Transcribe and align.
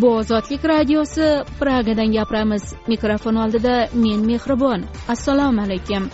bu 0.00 0.08
ozodlik 0.08 0.64
radiosi 0.64 1.44
pragadan 1.60 2.12
gapiramiz. 2.12 2.74
Mikrofon 2.88 3.34
oldida 3.34 3.88
men 3.94 4.26
mehribon. 4.26 4.82
Assalomu 5.08 5.60
alaykum. 5.62 6.10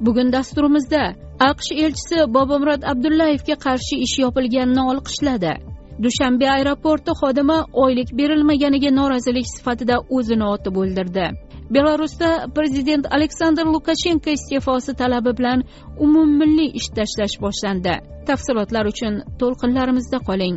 Bugun 0.00 0.32
dasturimizda 0.32 1.02
aqsh 1.50 1.72
elchisi 1.84 2.18
bobomurod 2.34 2.82
abdullayevga 2.92 3.56
qarshi 3.66 3.96
ish 4.06 4.18
yopilganini 4.24 4.82
olqishladi. 4.90 5.52
Dushanbe 6.04 6.50
aeroporti 6.50 7.12
xodimi 7.20 7.58
oylik 7.84 8.08
berilmaganiga 8.18 8.90
norozilik 9.00 9.46
sifatida 9.56 9.96
o'zini 10.16 10.46
otib 10.54 10.74
o'ldirdi. 10.82 11.26
Belarusda 11.74 12.30
prezident 12.56 13.06
aleksandr 13.16 13.66
lukashenko 13.74 14.30
iste'fosi 14.38 14.94
talabi 15.02 15.32
bilan 15.38 15.64
umummilliy 16.06 16.70
ish 16.80 16.88
tashlash 16.96 17.36
boshlandi. 17.44 17.94
Tafsilotlar 18.28 18.84
uchun 18.92 19.22
to'lqinlarimizda 19.40 20.18
qoling. 20.28 20.56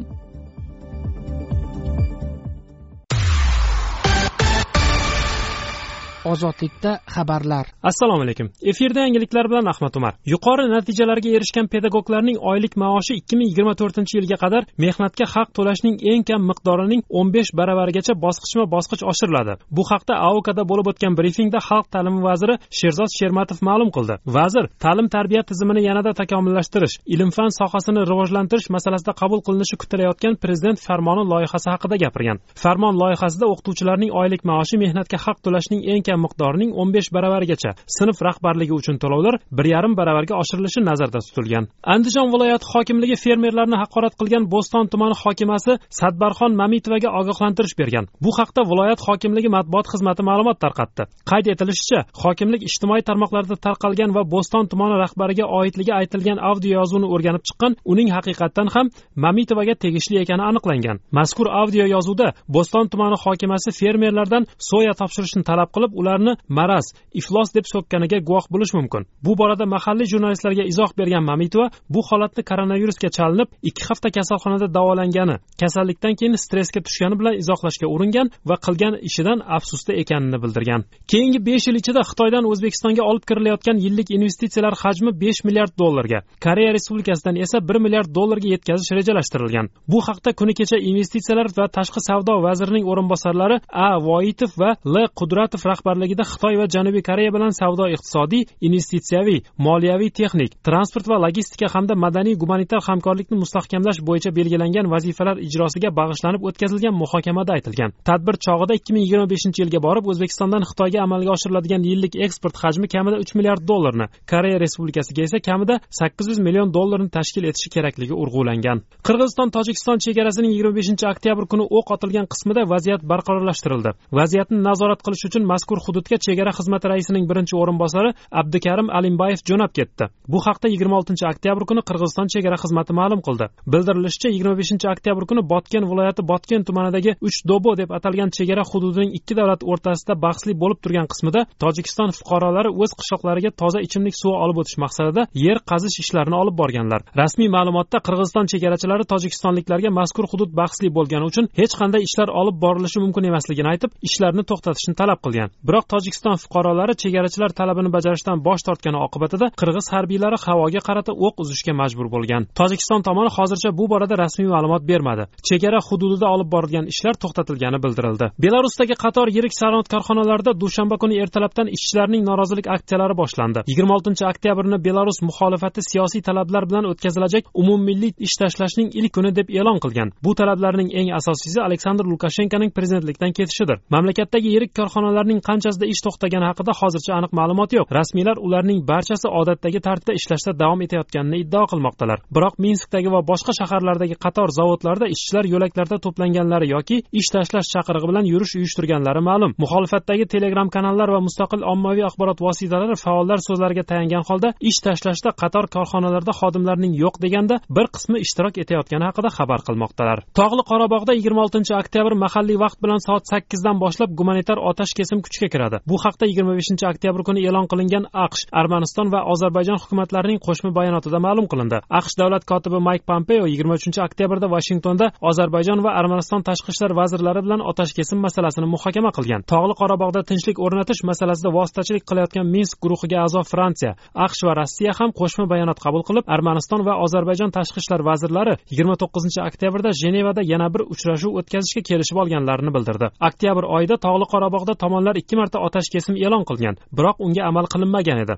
Ozodlikda 6.25 6.91
xabarlar. 7.13 7.65
Assalomu 7.83 8.23
alaykum. 8.23 8.47
Efirda 8.71 8.99
yangiliklar 8.99 9.45
bilan 9.51 9.65
ahmad 9.73 9.93
umar. 9.99 10.13
Yuqori 10.33 10.65
natijalarga 10.75 11.29
erishgan 11.37 11.67
pedagoglarning 11.73 12.37
oylik 12.51 12.73
maoshi 12.83 13.13
ikki 13.19 13.35
ming 13.39 13.49
yigirma 13.51 13.73
to'rtinchi 13.81 14.13
yilga 14.19 14.37
qadar 14.43 14.63
mehnatga 14.83 15.25
haq 15.33 15.49
to'lashning 15.57 15.95
eng 16.11 16.23
kam 16.29 16.41
miqdorining 16.49 17.01
o'n 17.19 17.27
besh 17.35 17.51
baravarigacha 17.59 18.13
bosqichma 18.25 18.65
bosqich 18.75 19.03
oshiriladi. 19.11 19.53
Bu 19.77 19.83
haqda 19.91 20.13
aokada 20.29 20.63
bo'lib 20.71 20.87
o'tgan 20.91 21.13
brifingda 21.19 21.59
xalq 21.69 21.87
ta'limi 21.93 22.21
vaziri 22.27 22.55
sherzod 22.79 23.11
shermatov 23.19 23.59
ma'lum 23.69 23.89
qildi. 23.95 24.15
Vazir 24.37 24.65
ta'lim 24.83 25.07
tarbiya 25.15 25.41
tizimini 25.49 25.81
yanada 25.89 26.11
takomillashtirish 26.21 26.95
ilm 27.15 27.29
fan 27.37 27.51
sohasini 27.59 28.01
rivojlantirish 28.11 28.69
masalasida 28.75 29.13
qabul 29.21 29.39
qilinishi 29.47 29.75
kutilayotgan 29.81 30.33
prezident 30.43 30.77
farmoni 30.87 31.23
loyihasi 31.31 31.67
haqida 31.73 31.95
gapirgan. 32.03 32.37
Farmon 32.63 32.95
loyihasida 33.01 33.45
o'qituvchilarning 33.51 34.11
oylik 34.21 34.41
maoshi 34.49 34.75
mehnatga 34.83 35.17
haq 35.25 35.37
to'lashning 35.45 35.81
eng 35.91 36.03
etgan 36.11 36.21
miqdorining 36.25 36.71
o'n 36.81 36.91
besh 36.93 37.09
baravarigacha 37.15 37.71
sinf 37.97 38.17
rahbarligi 38.27 38.73
uchun 38.79 38.97
to'lovlar 39.03 39.35
bir 39.57 39.65
yarim 39.65 39.95
baravarga 39.99 40.35
oshirilishi 40.41 40.81
nazarda 40.89 41.19
tutilgan. 41.27 41.67
Andijon 41.93 42.27
viloyati 42.33 42.65
hokimligi 42.73 43.15
fermerlarni 43.23 43.77
haqorat 43.81 44.13
qilgan 44.19 44.43
bo'ston 44.53 44.85
tumani 44.91 45.15
hokimasi 45.23 45.73
sadbarxon 45.99 46.51
mamitovaga 46.61 47.09
ogohlantirish 47.19 47.75
bergan. 47.81 48.05
Bu 48.23 48.31
haqda 48.37 48.61
viloyat 48.71 48.99
hokimligi 49.07 49.49
matbuot 49.57 49.87
xizmati 49.93 50.21
ma'lumot 50.29 50.57
tarqatdi. 50.63 51.03
Qayd 51.31 51.45
etilishicha 51.53 51.99
hokimlik 52.23 52.61
ijtimoiy 52.69 53.03
tarmoqlarda 53.09 53.55
tarqalgan 53.65 54.11
va 54.17 54.23
bo'ston 54.33 54.65
tumani 54.71 54.95
rahbariga 55.03 55.45
oidligi 55.59 55.93
aytilgan 55.99 56.39
audio 56.49 56.71
yozuvni 56.79 57.07
o'rganib 57.13 57.43
chiqqan 57.47 57.71
uning 57.91 58.09
haqiqatdan 58.15 58.67
ham 58.75 58.87
mamitovaga 59.23 59.75
tegishli 59.83 60.15
ekani 60.23 60.43
aniqlangan. 60.49 60.97
Mazkur 61.17 61.47
audio 61.61 61.85
yozuvda 61.95 62.27
bo'ston 62.55 62.85
tumani 62.91 63.17
hokimasi 63.23 63.69
fermerlardan 63.79 64.43
soya 64.69 64.93
topshirishni 64.99 65.43
talab 65.49 65.69
qilib 65.75 65.91
ularni 66.01 66.33
maraz 66.57 66.85
iflos 67.19 67.49
deb 67.55 67.65
so'kkaniga 67.73 68.19
guvoh 68.27 68.45
bo'lish 68.53 68.73
mumkin. 68.77 69.05
Bu 69.25 69.31
borada 69.39 69.65
mahalliy 69.75 70.07
jurnalistlarga 70.13 70.63
izoh 70.71 70.91
bergan 70.99 71.23
mamitova 71.31 71.67
bu 71.93 72.01
holatni 72.09 72.43
koronavirusga 72.49 73.09
chalinib 73.17 73.49
ikki 73.69 73.83
hafta 73.89 74.09
kasalxonada 74.17 74.67
davolangani 74.77 75.35
kasallikdan 75.61 76.13
keyin 76.19 76.35
stressga 76.45 76.81
tushgani 76.87 77.15
bilan 77.19 77.35
izohlashga 77.41 77.87
uringan 77.95 78.27
va 78.49 78.55
qilgan 78.65 78.93
ishidan 79.07 79.39
afsusda 79.57 79.93
ekanini 80.01 80.37
bildirgan. 80.43 80.81
Keyingi 81.11 81.39
besh 81.47 81.65
yil 81.67 81.77
ichida 81.81 82.01
xitoydan 82.09 82.45
o'zbekistonga 82.51 83.03
olib 83.09 83.25
kirilayotgan 83.29 83.77
yillik 83.85 84.07
investitsiyalar 84.17 84.75
hajmi 84.83 85.11
besh 85.23 85.41
milliard 85.47 85.73
dollarga 85.81 86.19
koreya 86.45 86.71
respublikasidan 86.77 87.35
esa 87.45 87.57
bir 87.67 87.77
milliard 87.85 88.09
dollarga 88.17 88.47
yetkazish 88.53 88.91
rejalashtirilgan. 88.97 89.69
Bu 89.91 89.99
haqda 90.07 90.33
kuni 90.39 90.53
kecha 90.59 90.77
investitsiyalar 90.91 91.47
va 91.57 91.65
tashqi 91.77 92.01
savdo 92.09 92.33
vazirining 92.47 92.85
o'rinbosarlari 92.91 93.57
a. 93.85 93.87
Voitov 94.07 94.51
va 94.61 94.71
l. 94.93 94.95
Qudratov 95.19 95.61
rahbarligida 95.91 96.23
xitoy 96.23 96.55
va 96.57 96.65
janubiy 96.75 97.03
koreya 97.03 97.31
bilan 97.35 97.51
savdo 97.51 97.85
iqtisodiy 97.95 98.43
investitsiyaviy 98.67 99.39
moliyaviy 99.67 100.09
texnik 100.19 100.51
transport 100.67 101.07
va 101.11 101.17
logistika 101.25 101.67
hamda 101.73 101.95
madaniy 101.95 102.35
gumanitar 102.41 102.79
hamkorlikni 102.87 103.37
mustahkamlash 103.43 103.99
bo'yicha 104.07 104.31
belgilangan 104.37 104.87
vazifalar 104.93 105.37
ijrosiga 105.47 105.89
bag'ishlanib 105.99 106.41
o'tkazilgan 106.47 106.95
muhokamada 107.01 107.53
aytilgan. 107.57 107.91
Tadbir 108.09 108.35
chog'ida 108.45 108.73
ikki 108.79 108.93
ming 108.93 109.03
yigirma 109.05 109.27
beshinchi 109.33 109.63
yilga 109.63 109.79
borib 109.87 110.05
o'zbekistondan 110.11 110.63
xitoyga 110.69 110.99
amalga 111.05 111.31
oshiriladigan 111.35 111.83
yillik 111.89 112.13
eksport 112.25 112.55
hajmi 112.63 112.87
kamida 112.93 113.17
uch 113.23 113.33
milliard 113.37 113.63
dollarni 113.71 114.07
koreya 114.31 114.57
respublikasiga 114.63 115.21
esa 115.27 115.39
kamida 115.47 115.79
sakkiz 115.99 116.27
yuz 116.31 116.39
million 116.47 116.73
dollarni 116.77 117.09
tashkil 117.17 117.43
etishi 117.51 117.69
kerakligi 117.75 118.15
urg'ulangan. 118.23 118.77
Qirg'iziston 119.07 119.49
tojikiston 119.55 119.97
chegarasining 120.05 120.51
yigirma 120.53 120.73
beshinchi 120.79 121.05
oktyabr 121.13 121.43
kuni 121.51 121.65
o'q 121.77 121.87
otilgan 121.95 122.25
qismida 122.33 122.61
vaziyat 122.73 123.01
barqarorlashtirildi. 123.11 123.91
Vaziyatni 124.19 124.57
nazorat 124.69 125.01
qilish 125.05 125.25
uchun 125.29 125.43
mazkur 125.51 125.80
hududga 125.85 126.17
chegara 126.25 126.51
xizmati 126.57 126.85
raisining 126.91 127.25
birinchi 127.29 127.55
o'rinbosari 127.61 128.09
abdukarim 128.41 128.87
alimbayev 128.97 129.41
jo'nab 129.49 129.71
ketdi. 129.77 130.05
Bu 130.31 130.39
haqda 130.45 130.67
yigirma 130.73 130.95
oltinchi 130.99 131.25
oktyabr 131.31 131.63
kuni 131.69 131.81
qirg'iziston 131.89 132.27
chegara 132.33 132.57
xizmati 132.63 132.93
ma'lum 132.99 133.21
qildi. 133.27 133.45
Bildirilishicha 133.73 134.29
yigirma 134.33 134.55
beshinchi 134.61 134.87
oktyabr 134.93 135.23
kuni 135.29 135.41
botken 135.53 135.83
viloyati 135.91 136.21
botken 136.31 136.61
tumanidagi 136.67 137.11
uch 137.27 137.37
dobo 137.51 137.71
deb 137.81 137.89
atalgan 137.97 138.29
chegara 138.37 138.63
hududining 138.71 139.11
ikki 139.17 139.33
davlat 139.39 139.61
o'rtasida 139.71 140.13
bahsli 140.25 140.53
bo'lib 140.61 140.79
turgan 140.83 141.07
qismida 141.11 141.41
tojikiston 141.63 142.09
fuqarolari 142.17 142.69
o'z 142.81 142.91
qishloqlariga 142.99 143.51
toza 143.61 143.79
ichimlik 143.87 144.15
suvi 144.21 144.35
olib 144.43 144.57
o'tish 144.61 144.77
maqsadida 144.83 145.21
yer 145.45 145.57
qazish 145.71 145.97
ishlarini 146.03 146.37
olib 146.41 146.55
borganlar. 146.61 147.01
Rasmiy 147.21 147.49
ma'lumotda 147.57 147.97
qirg'iziston 148.07 148.45
chegarachilari 148.51 149.05
tojikistonliklarga 149.13 149.89
mazkur 149.99 150.25
hudud 150.31 150.51
bahsli 150.61 150.87
bo'lgani 150.97 151.25
uchun 151.31 151.45
hech 151.59 151.73
qanday 151.81 152.01
ishlar 152.07 152.29
olib 152.41 152.57
borilishi 152.65 152.99
mumkin 153.05 153.23
emasligini 153.31 153.69
aytib 153.73 153.91
ishlarni 154.07 154.43
to'xtatishni 154.49 154.93
talab 155.01 155.19
qilgan. 155.25 155.49
Biroq 155.71 155.85
tojikiston 155.93 156.35
fuqarolari 156.43 156.93
chegarachilar 157.01 157.51
talabini 157.59 157.89
bajarishdan 157.95 158.37
bosh 158.47 158.63
tortgani 158.67 158.99
oqibatida 159.05 159.47
qirg'iz 159.59 159.87
harbiylari 159.93 160.37
havoga 160.45 160.81
qarata 160.87 161.11
o'q 161.25 161.35
uzishga 161.43 161.73
majbur 161.81 162.07
bo'lgan. 162.15 162.41
Tojikiston 162.59 163.01
tomoni 163.07 163.31
hozircha 163.37 163.69
bu 163.79 163.85
borada 163.91 164.15
rasmiy 164.23 164.49
ma'lumot 164.55 164.83
bermadi. 164.91 165.23
Chegara 165.47 165.79
hududida 165.87 166.27
olib 166.35 166.49
borilgan 166.55 166.85
ishlar 166.93 167.15
to'xtatilgani 167.23 167.79
bildirildi. 167.83 168.25
Belarusdagi 168.43 168.95
qator 169.03 169.27
yirik 169.37 169.53
sanoat 169.61 169.87
korxonalarida 169.93 170.51
dushanba 170.63 170.95
kuni 171.03 171.15
ertalabdan 171.23 171.67
ishchilarning 171.75 172.23
norozilik 172.29 172.67
aksiyalari 172.75 173.15
boshlandi. 173.21 173.59
Yigirma 173.71 173.93
oltinchi 173.97 174.23
oktyabrni 174.31 174.77
belarus 174.87 175.19
muxolifati 175.27 175.81
siyosiy 175.91 176.21
talablar 176.29 176.63
bilan 176.69 176.85
o'tkazilajak 176.91 177.43
umummilliy 177.61 178.11
ish 178.25 178.35
tashlashning 178.41 178.89
ilk 178.99 179.11
kuni 179.17 179.31
deb 179.39 179.47
e'lon 179.59 179.79
qilgan. 179.83 180.09
Bu 180.25 180.31
talablarning 180.39 180.89
eng 180.99 181.09
asosiysi 181.19 181.59
aleksandr 181.67 182.05
lukashenkoning 182.11 182.71
prezidentlikdan 182.77 183.31
ketishidir. 183.37 183.77
Mamlakatdagi 183.95 184.49
yirik 184.55 184.71
korxonalarning 184.79 185.39
qanchasida 185.61 185.85
ish 185.93 186.01
to'xtagani 186.05 186.45
haqida 186.49 186.73
hozircha 186.81 187.13
aniq 187.19 187.31
ma'lumot 187.39 187.71
yo'q. 187.77 187.89
Rasmiylar 187.99 188.37
ularning 188.45 188.79
barchasi 188.91 189.27
odatdagi 189.39 189.79
tartibda 189.87 190.13
ishlashda 190.19 190.51
davom 190.61 190.81
etayotganini 190.85 191.37
iddao 191.43 191.65
qilmoqdalar. 191.71 192.19
Biroq 192.35 192.55
minskdagi 192.65 193.09
va 193.15 193.21
boshqa 193.31 193.53
shaharlardagi 193.59 194.15
qator 194.25 194.49
zavodlarda 194.57 195.05
ishchilar 195.15 195.45
yo'laklarda 195.53 195.97
to'planganlari 196.05 196.67
yoki 196.75 196.97
ish 197.19 197.29
tashlash 197.35 197.69
chaqirig'i 197.73 198.07
bilan 198.11 198.25
yurish 198.31 198.53
uyushtirganlari 198.59 199.21
ma'lum. 199.29 199.51
Muxolifatdagi 199.63 200.25
telegram 200.33 200.69
kanallar 200.75 201.09
va 201.15 201.19
mustaqil 201.27 201.61
ommaviy 201.73 202.05
axborot 202.09 202.39
vositalari 202.47 202.95
faollar 203.05 203.39
so'zlariga 203.47 203.83
tayangan 203.91 204.23
holda 204.29 204.49
ish 204.69 204.79
tashlashda 204.85 205.29
qator 205.41 205.65
korxonalarda 205.75 206.33
xodimlarning 206.41 206.93
yo'q 207.03 207.15
deganda 207.25 207.55
bir 207.77 207.85
qismi 207.95 208.17
ishtirok 208.25 208.55
etayotgani 208.63 209.05
haqida 209.09 209.29
xabar 209.37 209.59
qilmoqdalar. 209.67 210.17
Tog'li 210.39 210.63
qorabog'da 210.71 211.13
yigirma 211.19 211.41
oltinchi 211.45 211.73
oktyabr 211.81 212.13
mahalliy 212.23 212.57
vaqt 212.63 212.79
bilan 212.83 213.01
soat 213.07 213.23
sakkizdan 213.31 213.77
boshlab 213.83 214.09
gumanitar 214.19 214.57
otash 214.69 214.93
kesim 214.99 215.19
kuchga 215.25 215.50
kiradi. 215.53 215.77
Bu 215.89 215.95
haqda 216.03 216.25
yigirma 216.29 216.53
beshinchi 216.59 216.85
oktyabr 216.91 217.21
kuni 217.27 217.41
e'lon 217.49 217.65
qilingan 217.71 218.05
aqsh 218.25 218.43
armaniston 218.61 219.07
va 219.13 219.19
ozarbayjon 219.33 219.77
hukumatlarining 219.83 220.39
qo'shma 220.47 220.69
bayonotida 220.77 221.19
ma'lum 221.27 221.47
qilindi. 221.51 221.77
Aqsh 221.99 222.15
davlat 222.21 222.43
kotibi 222.51 222.79
mayk 222.87 223.03
pompeo 223.11 223.45
yigirma 223.51 223.73
uchinchi 223.79 223.99
oktyabrda 224.07 224.47
vashingtonda 224.55 225.05
ozarbayjon 225.29 225.79
va 225.85 225.91
armaniston 226.01 226.41
tashqi 226.49 226.69
ishlar 226.73 226.91
vazirlari 227.01 227.41
bilan 227.45 227.61
otash 227.71 227.93
kesim 227.97 228.19
masalasini 228.25 228.67
muhokama 228.73 229.11
qilgan. 229.17 229.41
Tog'li 229.53 229.75
qorabog'da 229.81 230.21
tinchlik 230.29 230.57
o'rnatish 230.65 231.01
masalasida 231.09 231.49
vositachilik 231.57 232.03
qilayotgan 232.09 232.45
minsk 232.55 232.75
guruhiga 232.83 233.17
a'zo 233.25 233.41
fransiya 233.51 233.91
aqsh 234.25 234.41
va 234.47 234.53
rossiya 234.61 234.91
ham 234.99 235.09
qo'shma 235.19 235.45
bayonot 235.53 235.79
qabul 235.85 236.03
qilib 236.09 236.25
armaniston 236.35 236.81
va 236.87 236.93
ozarbayjon 237.05 237.51
tashqi 237.57 237.79
ishlar 237.83 238.01
vazirlari 238.09 238.53
yigirma 238.71 238.95
to'qqizinchi 239.01 239.39
oktyabrda 239.49 239.91
jenevada 240.01 240.41
yana 240.53 240.67
bir 240.73 240.81
uchrashuv 240.93 241.31
o'tkazishga 241.39 241.81
kelishib 241.89 242.17
olganlarini 242.23 242.71
bildirdi. 242.75 243.07
Oktyabr 243.27 243.63
oyida 243.75 243.95
tog'li 244.05 244.25
qorabog'da 244.33 244.73
tomonlar 244.83 245.15
ikki 245.31 245.39
marta 245.39 245.59
otash 245.67 245.87
kesim 245.93 246.15
e'lon 246.25 246.43
qilgan 246.49 246.75
biroq 246.97 247.17
unga 247.25 247.43
amal 247.49 247.65
qilinmagan 247.73 248.17
edi. 248.23 248.35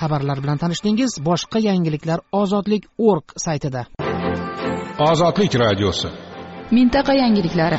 Xabarlar 0.00 0.38
bilan 0.44 0.58
tanishdingiz 0.62 1.12
boshqa 1.28 1.58
yangiliklar 1.68 2.20
ozodlik 2.40 2.84
org 3.10 3.26
saytida. 3.44 3.86
Ozodlik 5.10 5.52
radiosi. 5.64 6.08
Mintaqa 6.76 7.12
yangiliklari 7.22 7.78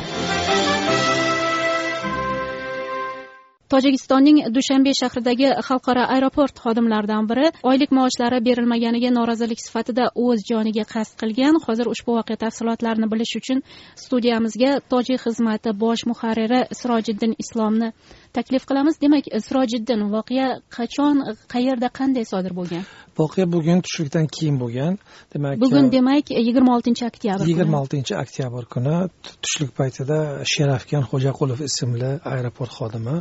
tojikistonning 3.72 4.38
dushanbe 4.56 4.92
shahridagi 5.00 5.48
xalqaro 5.68 6.04
aeroport 6.14 6.54
xodimlaridan 6.64 7.28
biri 7.30 7.46
oylik 7.70 7.90
maoshlari 7.98 8.38
berilmaganiga 8.48 9.10
norozilik 9.18 9.60
sifatida 9.66 10.04
o'z 10.24 10.44
joniga 10.50 10.84
qasd 10.94 11.14
qilgan. 11.22 11.60
Hozir 11.66 11.86
ushbu 11.94 12.16
voqea 12.18 12.38
tafsilotlarini 12.44 13.08
bilish 13.12 13.34
uchun 13.40 13.58
studiyamizga 14.04 14.70
tojik 14.92 15.20
xizmati 15.24 15.74
bosh 15.84 16.02
muharriri 16.10 16.60
sirojiddin 16.80 17.34
islomni 17.42 17.92
taklif 18.36 18.64
qilamiz. 18.70 18.94
Demak 19.04 19.28
sirojiddin 19.46 20.00
voqea 20.16 20.48
qachon 20.78 21.16
qayerda 21.54 21.88
qanday 21.98 22.24
sodir 22.32 22.56
bo'lgan? 22.60 22.84
Voqea 23.20 23.46
bugun 23.54 23.84
tushlikdan 23.86 24.26
keyin 24.36 24.56
bo'lgan. 24.62 24.98
Demak 25.34 25.60
bugun 25.64 25.92
demak 25.96 26.24
yigirma 26.30 26.70
oltinchi 26.76 27.04
oktyabr 27.10 27.46
yigirma 27.52 27.82
oltinchi 27.82 28.14
oktyabr 28.24 28.64
kuni 28.74 28.96
tushlik 29.44 29.72
paytida 29.80 30.18
sherafgan 30.54 31.04
xo'jaqulov 31.10 31.60
ismli 31.68 32.10
aeroport 32.34 32.72
xodimi 32.78 33.16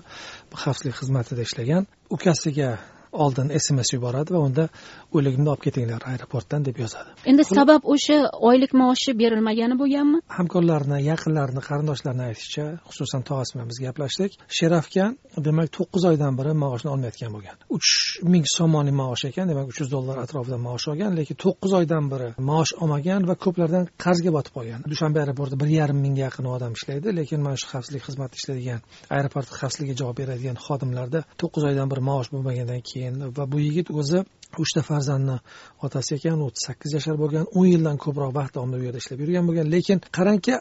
xavfsizlik 0.56 0.96
xizmatida 1.02 1.42
ishlagan 1.42 1.88
ukasiga 2.10 2.78
oldin 3.12 3.52
sms 3.60 3.94
yuboradi 3.94 4.34
va 4.36 4.40
unda 4.48 4.68
o'ligimni 5.18 5.50
olib 5.54 5.64
ketinglar 5.68 6.02
aeroportdan 6.12 6.66
deb 6.68 6.78
yozadi. 6.84 7.10
Endi 7.32 7.44
sabab 7.44 7.82
o'sha 7.94 8.18
oylik 8.50 8.74
maoshi 8.82 9.16
berilmagani 9.22 9.76
bo'lganmi 9.82 10.20
hamkorlarini 10.40 11.00
yaqinlarini 11.12 11.62
qarindoshlarini 11.70 12.26
aytishicha 12.30 12.66
xususan 12.90 13.22
tog'asi 13.30 13.56
bilan 13.56 13.68
biz 13.72 13.80
gaplashdik 13.86 14.32
sherafgan 14.60 15.12
demak 15.48 15.68
to'qqiz 15.78 16.04
oydan 16.12 16.34
beri 16.40 16.54
maoshni 16.64 16.90
olmayotgan 16.94 17.32
bo'lgan. 17.36 17.56
Uch 17.78 17.90
ming 18.34 18.46
somoniy 18.58 18.96
maosh 19.02 19.26
ekan 19.30 19.46
demak 19.52 19.68
uch 19.72 19.80
yuz 19.82 19.92
dollar 19.96 20.18
atrofida 20.26 20.58
maosh 20.68 20.88
olgan 20.92 21.12
lekin 21.20 21.36
to'qqiz 21.46 21.72
oydan 21.80 22.06
beri 22.14 22.30
maosh 22.50 22.74
olmagan 22.82 23.22
va 23.30 23.36
ko'plardan 23.46 23.86
qarzga 24.06 24.32
botib 24.38 24.54
qolgan. 24.58 24.80
Dushanba 24.92 25.24
aeroportida 25.24 25.60
bir 25.64 25.70
yarim 25.80 26.00
mingga 26.06 26.24
yaqin 26.28 26.46
odam 26.56 26.72
ishlaydi 26.78 27.16
lekin 27.20 27.40
mana 27.46 27.58
shu 27.62 27.68
xavfsizlik 27.74 28.04
xizmatida 28.08 28.38
ishlaydigan 28.42 28.82
aeroport 29.18 29.48
xavfsizligiga 29.60 29.96
javob 30.02 30.16
beradigan 30.22 30.58
xodimlarda 30.66 31.20
to'qqiz 31.42 31.64
oydan 31.70 31.88
beri 31.92 32.02
maosh 32.10 32.30
bo'lmagandan 32.34 32.82
keyin 32.90 32.97
va 33.38 33.44
bu 33.52 33.58
yigit 33.68 33.88
o'zi 34.00 34.20
uchta 34.64 34.82
farzandni 34.82 35.38
otasi 35.86 36.16
ekan 36.18 36.42
o'ttiz 36.46 36.64
sakkiz 36.68 36.94
yashar 36.98 37.16
bo'lgan 37.22 37.46
o'n 37.60 37.68
yildan 37.74 37.98
ko'proq 38.04 38.32
vaqt 38.40 38.54
davomida 38.56 38.78
bu 38.82 38.86
yerda 38.88 39.00
ishlab 39.04 39.20
yurgan 39.24 39.46
bo'lgan. 39.50 39.68
Lekin 39.76 39.98
qarangki 40.18 40.54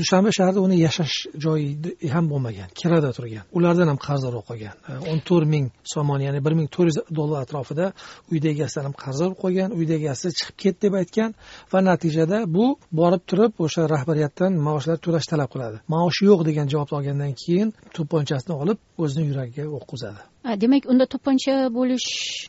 dushanba 0.00 0.30
shahrida 0.38 0.60
uni 0.66 0.76
yashash 0.86 1.14
joyi 1.44 1.68
ham 2.14 2.24
bo'lmagan 2.32 2.68
kirada 2.80 3.10
turgan. 3.16 3.44
Ulardan 3.58 3.88
ham 3.92 3.98
qarzdor 4.06 4.32
bo'lib 4.34 4.46
qolgan 4.50 4.74
o'n 5.10 5.18
to'rt 5.28 5.48
ming 5.54 5.66
somon 5.94 6.20
ya'ni 6.26 6.40
bir 6.46 6.54
ming 6.58 6.68
to'rt 6.74 6.88
yuz 6.90 6.98
dollar 7.18 7.38
atrofida 7.44 7.86
uyda 8.32 8.48
egasidan 8.54 8.84
ham 8.88 8.96
qarzdor 9.04 9.28
bo'lib 9.30 9.42
qolgan 9.44 9.70
uyda 9.78 9.94
egasi 10.00 10.26
chiqib 10.38 10.56
ket 10.62 10.76
deb 10.84 10.92
aytgan 11.00 11.30
va 11.72 11.78
natijada 11.90 12.38
bu 12.56 12.66
borib 13.00 13.22
turib 13.30 13.52
o'sha 13.64 13.82
rahbariyatdan 13.94 14.52
maoshlar 14.66 14.98
to'lash 15.04 15.26
talab 15.32 15.50
qiladi. 15.54 15.76
Maoshi 15.94 16.22
yo'q 16.30 16.40
degan 16.48 16.66
javobni 16.72 16.94
olgandan 16.98 17.32
keyin 17.42 17.68
to'pponchasini 17.96 18.54
olib 18.62 18.78
o'zini 19.02 19.24
yuragiga 19.30 19.64
o'q 19.78 19.90
uzadi. 19.98 20.22
Demak 20.62 20.84
unda 20.92 21.06
to'pponcha 21.12 21.54
bo'lish 21.78 22.06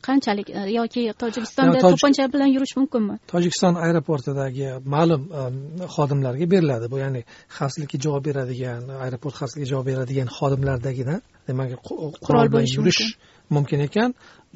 qanchalik 0.08 0.48
yoki 0.80 1.04
tojikistonda 1.22 1.80
to'pponcha 1.86 2.26
bilan 2.34 2.50
yurish 2.56 2.74
mumkinmi? 2.80 3.16
Tojikiston 3.34 3.76
aeroportidagi 3.86 4.68
ma'lum 4.96 5.24
xodimlarga 5.96 6.46
beriladi. 6.54 6.92
Bu 6.94 6.98
ya'ni 7.04 7.22
xavfsizlikka 7.58 7.98
javob 8.06 8.24
beradigan 8.30 8.82
aeroport 9.06 9.36
xavfsizligiga 9.40 9.72
javob 9.74 9.88
beradigan 9.92 10.30
xodimlardagidan 10.38 11.20
demak 11.48 11.70
qurol 12.26 12.48
bilan 12.52 12.68
yurish 12.78 13.02
mumkin. 13.56 13.80
ekan. 13.88 14.10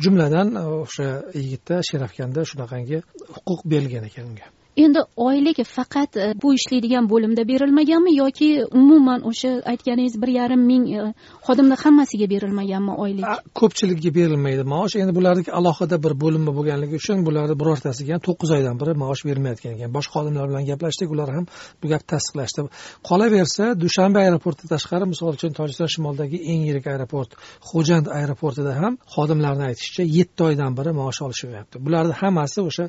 Jumladan 0.03 0.47
o'sha 0.83 1.09
yigitda 1.41 1.75
sherafkanda 1.89 2.41
shunaqangi 2.51 2.97
huquq 3.35 3.61
berilgan 3.71 4.03
ekan 4.09 4.25
unga 4.31 4.47
endi 4.83 5.01
oylik 5.27 5.57
faqat 5.75 6.17
e, 6.17 6.25
bu 6.41 6.53
ishlaydigan 6.57 7.09
bo'limda 7.11 7.43
berilmaganmi 7.51 8.11
yoki 8.15 8.49
umuman 8.79 9.21
o'sha 9.29 9.51
aytganingiz 9.71 10.15
bir 10.21 10.31
yarim 10.39 10.63
ming 10.71 10.85
e, 10.99 11.13
xodimni 11.47 11.75
hammasiga 11.83 12.27
berilmaganmi 12.33 12.93
oylik? 13.03 13.25
Ko'pchiligiga 13.59 14.11
berilmaydi 14.19 14.63
maosh. 14.73 14.95
Endi 15.01 15.15
bularniki 15.19 15.51
alohida 15.59 15.97
bir 16.05 16.13
bo'linma 16.23 16.51
bo'lganligi 16.57 16.95
uchun 17.01 17.25
bularni 17.27 17.55
birortasiga 17.61 18.13
ham 18.15 18.23
to'qqiz 18.27 18.55
oydan 18.57 18.75
beri 18.81 18.95
maosh 19.03 19.23
berilmayotgan 19.27 19.71
ekan. 19.75 19.93
Boshqa 19.97 20.13
xodimlar 20.17 20.45
bilan 20.51 20.65
gaplashdik 20.71 21.09
ular 21.15 21.29
ham 21.35 21.45
bu 21.81 21.85
gapni 21.93 22.07
tasdiqlashdi. 22.13 22.67
Qolaversa 23.09 23.63
dushanbe 23.83 24.19
aeroportidan 24.25 24.69
tashqari 24.75 25.05
misol 25.13 25.31
uchun 25.37 25.51
tojikiston 25.59 25.89
shimolidagi 25.95 26.37
eng 26.51 26.61
yirik 26.69 26.85
aeroport 26.93 27.31
xo'jand 27.71 28.07
aeroportida 28.19 28.73
ham 28.81 28.93
xodimlarni 29.15 29.63
aytishicha 29.69 30.03
yetti 30.17 30.41
oydan 30.49 30.71
beri 30.79 30.91
maosh 30.99 31.21
olishmayapti 31.27 31.75
bularni 31.85 32.13
hammasi 32.21 32.59
o'sha 32.69 32.85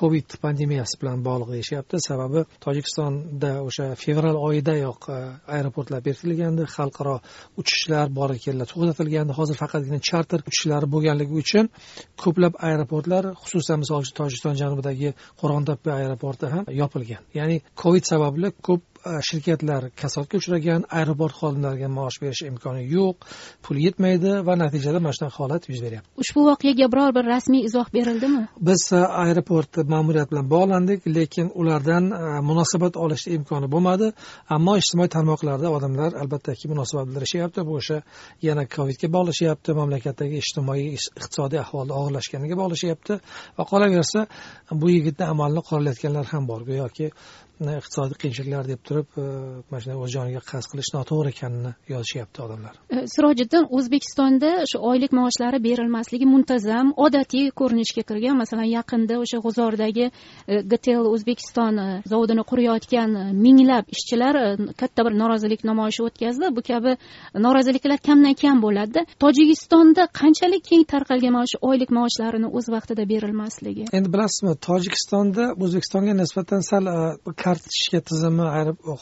covid 0.00 0.36
pandemiyasi 0.44 0.98
bilan 1.00 1.22
bog'liq 1.26 1.50
deyishyapti. 1.54 2.00
Sababi 2.08 2.40
tojikistonda 2.66 3.50
o'sha 3.68 3.86
fevral 4.02 4.36
oyidayoq 4.48 5.08
e, 5.16 5.18
aeroportlar 5.56 6.00
berkitilgandi. 6.08 6.66
Xalqaro 6.76 7.16
uchishlar 7.60 8.06
bora 8.18 8.36
kellar 8.44 8.66
to'xtatilgandi. 8.72 9.36
Hozir 9.40 9.56
faqatgina 9.62 10.00
charter 10.08 10.44
uchishlari 10.50 10.90
bo'lganligi 10.94 11.34
uchun 11.42 11.70
ko'plab 12.22 12.60
aeroportlar 12.68 13.32
xususan 13.44 13.82
misol 13.84 14.04
uchun 14.04 14.16
tojikiston 14.20 14.60
janubidagi 14.62 15.14
qo'rg'ontepa 15.40 15.96
aeroporti 16.00 16.52
ham 16.54 16.64
yopilgan. 16.82 17.22
Ya'ni 17.38 17.56
covid 17.82 18.04
sababli 18.12 18.52
ko'p 18.68 18.82
shirkatlar 19.28 19.90
kasodga 20.00 20.38
uchragan 20.40 20.84
aeroport 20.98 21.34
xodimlariga 21.40 21.88
maosh 21.98 22.18
berish 22.22 22.42
imkoni 22.50 22.82
yo'q 22.96 23.16
pul 23.64 23.76
yetmaydi 23.86 24.32
va 24.48 24.54
natijada 24.62 25.00
mana 25.04 25.14
shunaqa 25.18 25.38
holat 25.42 25.68
yuz 25.70 25.80
beryapti. 25.84 26.08
Ushbu 26.22 26.40
voqeaga 26.50 26.86
biror 26.92 27.14
bir 27.16 27.24
rasmiy 27.34 27.62
izoh 27.68 27.86
berildimi? 27.96 28.42
Biz 28.68 28.82
aeroport 29.24 29.80
ma'muriyati 29.94 30.30
bilan 30.32 30.50
bog'landik 30.54 31.06
lekin 31.18 31.50
ulardan 31.60 32.04
munosabat 32.48 32.96
olishni 33.04 33.34
imkoni 33.38 33.70
bo'lmadi. 33.74 34.12
Ammo 34.56 34.76
ijtimoiy 34.82 35.10
tarmoqlarda 35.16 35.72
odamlar 35.76 36.10
albattaki 36.22 36.68
munosabat 36.72 37.08
bildirishyapti 37.08 37.66
bu 37.68 37.78
o'sha 37.80 37.98
yana 38.48 38.64
covidga 38.76 39.08
bog'lashyapti 39.16 39.76
mamlakatdagi 39.80 40.42
ijtimoiy 40.44 40.86
iqtisodiy 40.98 41.60
ahvolni 41.64 41.92
og'irlashganiga 42.00 42.56
bog'lashyapti 42.62 43.20
va 43.58 43.64
qolaversa 43.72 44.26
bu 44.80 44.90
yigitni 44.96 45.24
amalini 45.32 45.62
qoralayotganlar 45.68 46.26
ham 46.32 46.48
bor 46.50 46.60
go'yoki 46.70 47.10
iqtisodiy 47.60 48.18
qiyinchiliklar 48.20 48.68
deb 48.68 48.80
turib 48.84 49.08
mana 49.16 49.80
shunday 49.80 49.98
o'z 50.04 50.10
joniga 50.16 50.40
qasd 50.50 50.68
qilish 50.72 50.90
noto'g'ri 50.96 51.30
ekanini 51.34 51.72
yozishyapti 51.88 52.42
odamlar. 52.46 52.74
Sirojiddin 53.14 53.64
o'zbekistonda 53.78 54.50
shu 54.70 54.80
oylik 54.90 55.12
maoshlari 55.18 55.58
berilmasligi 55.68 56.26
muntazam 56.34 56.92
odatiy 57.06 57.50
ko'rinishga 57.60 58.02
kirgan 58.08 58.36
masalan 58.42 58.68
yaqinda 58.78 59.14
o'sha 59.22 59.40
g'uzordagi 59.44 60.10
gtel 60.72 61.08
o'zbekiston 61.14 61.80
zavodini 62.12 62.44
qurayotgan 62.50 63.16
minglab 63.44 63.88
ishchilar 63.96 64.34
katta 64.80 65.06
bir 65.06 65.16
norozilik 65.22 65.64
namoyishi 65.70 66.02
o'tkazdi. 66.08 66.52
Bu 66.56 66.62
kabi 66.70 66.96
noroziliklar 67.46 67.98
kamdan 68.08 68.34
kam 68.42 68.60
bo'ladida 68.66 69.06
tojikistonda 69.24 70.08
qanchalik 70.20 70.62
keng 70.70 70.84
tarqalgan 70.92 71.32
mana 71.38 71.48
shu 71.52 71.58
oylik 71.70 71.90
maoshlarini 71.98 72.48
o'z 72.58 72.66
vaqtida 72.76 73.08
berilmasligi? 73.12 73.84
Endi 73.98 74.12
bilasizmi 74.14 74.54
tojikistonda 74.68 75.44
o'zbekistonga 75.64 76.12
nisbatan 76.22 76.60
sal 76.70 76.84
kartochka 77.46 78.00
tizimi 78.10 78.46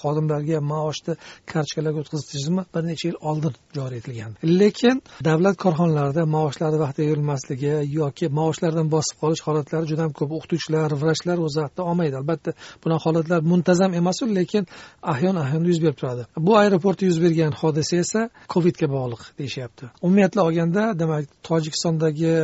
xodimlarga 0.03 0.59
maoshni 0.73 1.15
kartochkalarga 1.53 1.99
o'tkazish 2.03 2.31
tizimi 2.35 2.63
bir 2.75 2.83
necha 2.91 3.05
yil 3.09 3.19
oldin 3.31 3.55
joriy 3.79 3.99
etilgan 4.03 4.33
lekin 4.61 5.03
davlat 5.29 5.57
korxonalarida 5.65 6.25
maoshlari 6.37 6.79
vaqtida 6.85 7.07
berilmasligi 7.11 7.73
yoki 8.01 8.27
maoshlardan 8.39 8.89
bosib 8.95 9.17
qolish 9.23 9.43
holatlari 9.47 9.87
juda 9.91 10.03
ham 10.07 10.13
ko'p. 10.19 10.31
O'qituvchilar 10.39 10.91
vrachlar 11.03 11.39
o'z 11.47 11.55
vaqtida 11.63 11.83
olmaydi. 11.91 12.15
Albatta 12.21 12.51
bunaqa 12.85 13.05
holatlar 13.09 13.41
muntazam 13.53 13.91
emas 14.01 14.19
lekin 14.39 14.65
ahyon 15.13 15.37
ahyon 15.45 15.63
yuz 15.71 15.79
berib 15.85 15.97
turadi. 16.01 16.23
Bu 16.47 16.53
aeroportda 16.63 17.05
yuz 17.11 17.19
bergan 17.25 17.53
hodisa 17.61 17.97
esa 18.05 18.21
covidga 18.55 18.87
bog'liq 18.97 19.23
deyishyapti. 19.41 19.85
Umumiyatle 20.07 20.41
olganda 20.47 20.83
demak 21.01 21.25
tojikistondagi 21.49 22.35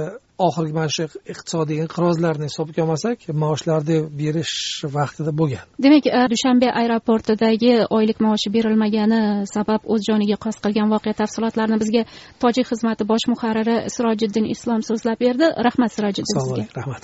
oxirgi 0.47 0.75
mana 0.78 0.90
shu 0.97 1.04
iqtisodiy 1.32 1.82
inqirozlarni 1.85 2.47
hisobga 2.50 2.82
olmasak 2.85 3.26
maoshlarni 3.42 3.97
berish 4.20 4.54
vaqtida 4.97 5.32
bo'lgan. 5.40 5.64
Demak 5.85 6.09
dushanbe 6.32 6.68
aeroportidagi 6.80 7.73
oylik 7.99 8.18
maoshi 8.26 8.49
berilmagani 8.56 9.23
sabab 9.54 9.80
o'z 9.92 10.02
joniga 10.11 10.37
qasd 10.44 10.61
qilgan 10.64 10.88
voqea 10.94 11.14
tafsilotlarini 11.23 11.78
bizga 11.82 12.02
tojik 12.42 12.66
xizmati 12.73 13.09
bosh 13.12 13.26
muharriri 13.32 13.76
sirojiddin 13.94 14.47
islom 14.54 14.80
so'zlab 14.88 15.18
berdi. 15.25 15.47
Rahmat 15.68 15.90
sirojiddin 15.97 16.35
sizga. 16.35 16.64
rahmat. 16.80 17.02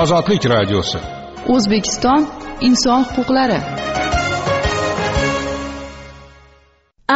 Ozodlik 0.00 0.42
radiosi. 0.54 0.98
O'zbekiston 1.54 2.22
inson 2.68 3.02
huquqlari 3.14 3.58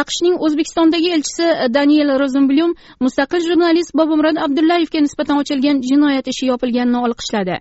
aqshning 0.09 0.35
o'zbekistondagi 0.45 1.09
elchisi 1.15 1.47
e, 1.49 1.67
daniel 1.77 2.15
rozenblyum 2.21 2.71
mustaqil 3.05 3.41
jurnalist 3.49 3.97
bobomurod 3.99 4.37
abdullayevga 4.45 5.05
nisbatan 5.07 5.41
ochilgan 5.41 5.83
jinoyat 5.89 6.31
ishi 6.33 6.49
yopilganini 6.51 7.05
olqishladi. 7.07 7.57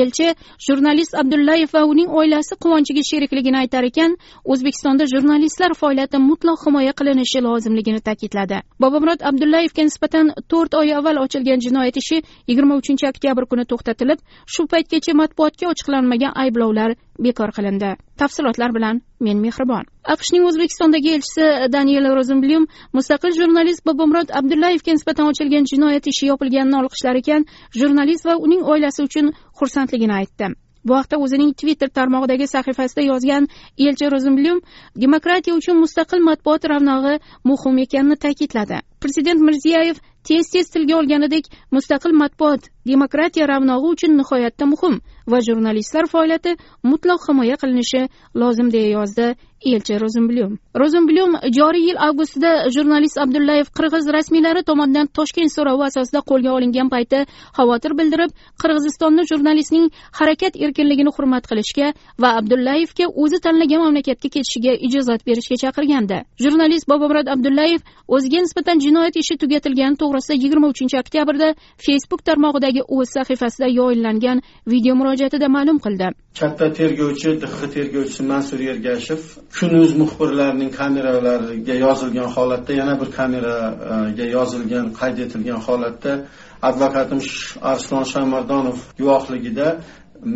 Elchi 0.00 0.34
jurnalist 0.66 1.14
abdullayev 1.20 1.68
va 1.74 1.82
uning 1.84 2.08
oilasi 2.20 2.56
quvonchiga 2.64 3.02
sherikligini 3.08 3.58
aytar 3.58 3.84
ekan 3.88 4.14
o'zbekistonda 4.54 5.06
jurnalistlar 5.12 5.74
faoliyati 5.80 6.20
mutlaq 6.28 6.62
himoya 6.66 6.92
qilinishi 7.00 7.42
lozimligini 7.46 8.00
ta'kidladi. 8.08 8.62
Bobomurod 8.80 9.26
abdullayevga 9.30 9.86
nisbatan 9.88 10.32
to'rt 10.54 10.78
oy 10.80 10.94
avval 11.00 11.20
ochilgan 11.24 11.60
jinoyat 11.66 12.00
ishi 12.02 12.22
yigirma 12.48 12.80
uchinchi 12.80 13.10
oktyabr 13.12 13.48
kuni 13.50 13.64
to'xtatilib 13.72 14.24
shu 14.56 14.66
paytgacha 14.72 15.18
matbuotga 15.20 15.68
ochiqlanmagan 15.72 16.32
ayblovlar 16.44 16.96
bekor 17.18 17.52
qilindi. 17.56 17.94
Tafsilotlar 18.18 18.74
bilan 18.74 19.00
men 19.20 19.38
mehribon. 19.44 19.84
Aqshning 20.14 20.44
o'zbekistondagi 20.48 21.14
elchisi 21.16 21.46
daniel 21.76 22.10
rozenblyum 22.16 22.66
mustaqil 22.96 23.36
jurnalist 23.38 23.86
bobomurod 23.86 24.34
abdullayevga 24.40 24.92
nisbatan 24.98 25.30
ochilgan 25.32 25.70
jinoyat 25.72 26.06
ishi 26.12 26.30
yopilganini 26.32 26.80
olqishlar 26.82 27.22
ekan 27.22 27.46
jurnalist 27.80 28.26
va 28.26 28.36
uning 28.36 28.62
oilasi 28.74 29.08
uchun 29.08 29.32
xursandligini 29.60 30.14
aytdi. 30.20 30.54
Bu 30.84 30.96
haqda 30.98 31.16
o'zining 31.24 31.52
twitter 31.60 31.88
tarmog'idagi 31.98 32.46
sahifasida 32.54 33.02
yozgan 33.10 33.46
elchi 33.86 34.10
rozenblyum 34.14 34.58
demokratiya 35.04 35.56
uchun 35.60 35.78
mustaqil 35.84 36.20
matbuot 36.28 36.66
ravnog'i 36.72 37.14
muhim 37.50 37.78
ekanini 37.84 38.16
ta'kidladi. 38.24 38.80
Prezident 39.00 39.40
mirziyoyev 39.48 40.02
tez 40.28 40.50
tez 40.52 40.70
tilga 40.74 40.96
olganidek 41.00 41.50
mustaqil 41.76 42.12
matbuot 42.22 42.68
demokratiya 42.90 43.46
ravnog'i 43.52 43.90
uchun 43.94 44.16
nihoyatda 44.20 44.66
muhim 44.72 44.94
va 45.32 45.38
jurnalistlar 45.48 46.06
faoliyati 46.12 46.56
mutlaq 46.92 47.26
himoya 47.28 47.56
qilinishi 47.62 48.02
lozim 48.42 48.70
deya 48.74 48.90
yozdi 48.98 49.28
elchi 49.72 49.94
rozenblyum 50.04 50.52
rozenblyum 50.80 51.32
joriy 51.58 51.84
yil 51.88 51.98
avgustida 52.06 52.50
jurnalist 52.76 53.18
abdullayev 53.24 53.68
qirg'iz 53.78 54.06
rasmiylari 54.16 54.62
tomonidan 54.70 55.06
toshkent 55.18 55.52
so'rovi 55.56 55.84
asosida 55.90 56.20
qo'lga 56.30 56.50
olingan 56.56 56.88
payti 56.94 57.20
xavotir 57.58 57.92
bildirib 57.98 58.30
qirg'izistonni 58.62 59.22
jurnalistning 59.30 59.86
harakat 60.18 60.54
erkinligini 60.64 61.10
hurmat 61.16 61.44
qilishga 61.50 61.92
va 62.22 62.30
abdullayevga 62.40 63.06
o'zi 63.22 63.38
tanlagan 63.46 63.80
mamlakatga 63.86 64.28
ketishiga 64.36 64.72
ijozat 64.86 65.20
berishga 65.28 65.56
chaqirgandi. 65.64 66.18
Jurnalist 66.44 66.88
bobomurod 66.92 67.28
abdullayev 67.34 67.80
o'ziga 68.14 68.40
nisbatan 68.46 68.76
jinoyat 68.86 69.16
ishi 69.22 69.34
tugatilgani 69.42 69.96
to'g'risida 70.02 70.34
yigirma 70.44 70.66
uchinchi 70.74 70.96
oktyabrda 71.02 71.48
facebook 71.86 72.22
tarmog'idagi 72.28 72.82
o'z 72.96 73.08
sahifasida 73.16 73.68
yoyinlangan 73.78 74.38
video 74.72 74.94
murojaatida 75.00 75.48
ma'lum 75.56 75.78
qildi. 75.84 76.06
Katta 76.40 76.66
tergovchi 76.78 77.30
dx 77.42 77.58
tergovchisi 77.76 78.22
mansur 78.32 78.60
ergashev 78.72 79.22
kunuz 79.58 79.90
muxbirlarning 80.00 80.70
kameralariga 80.80 81.74
yozilgan 81.86 82.28
holatda 82.36 82.72
yana 82.80 82.94
bir 83.00 83.08
kameraga 83.18 84.26
yozilgan 84.36 84.86
qayd 85.00 85.16
etilgan 85.24 85.60
holatda 85.66 86.12
advokatim 86.68 87.20
arslon 87.72 88.04
shamardonov 88.12 88.78
guvohligida 89.00 89.66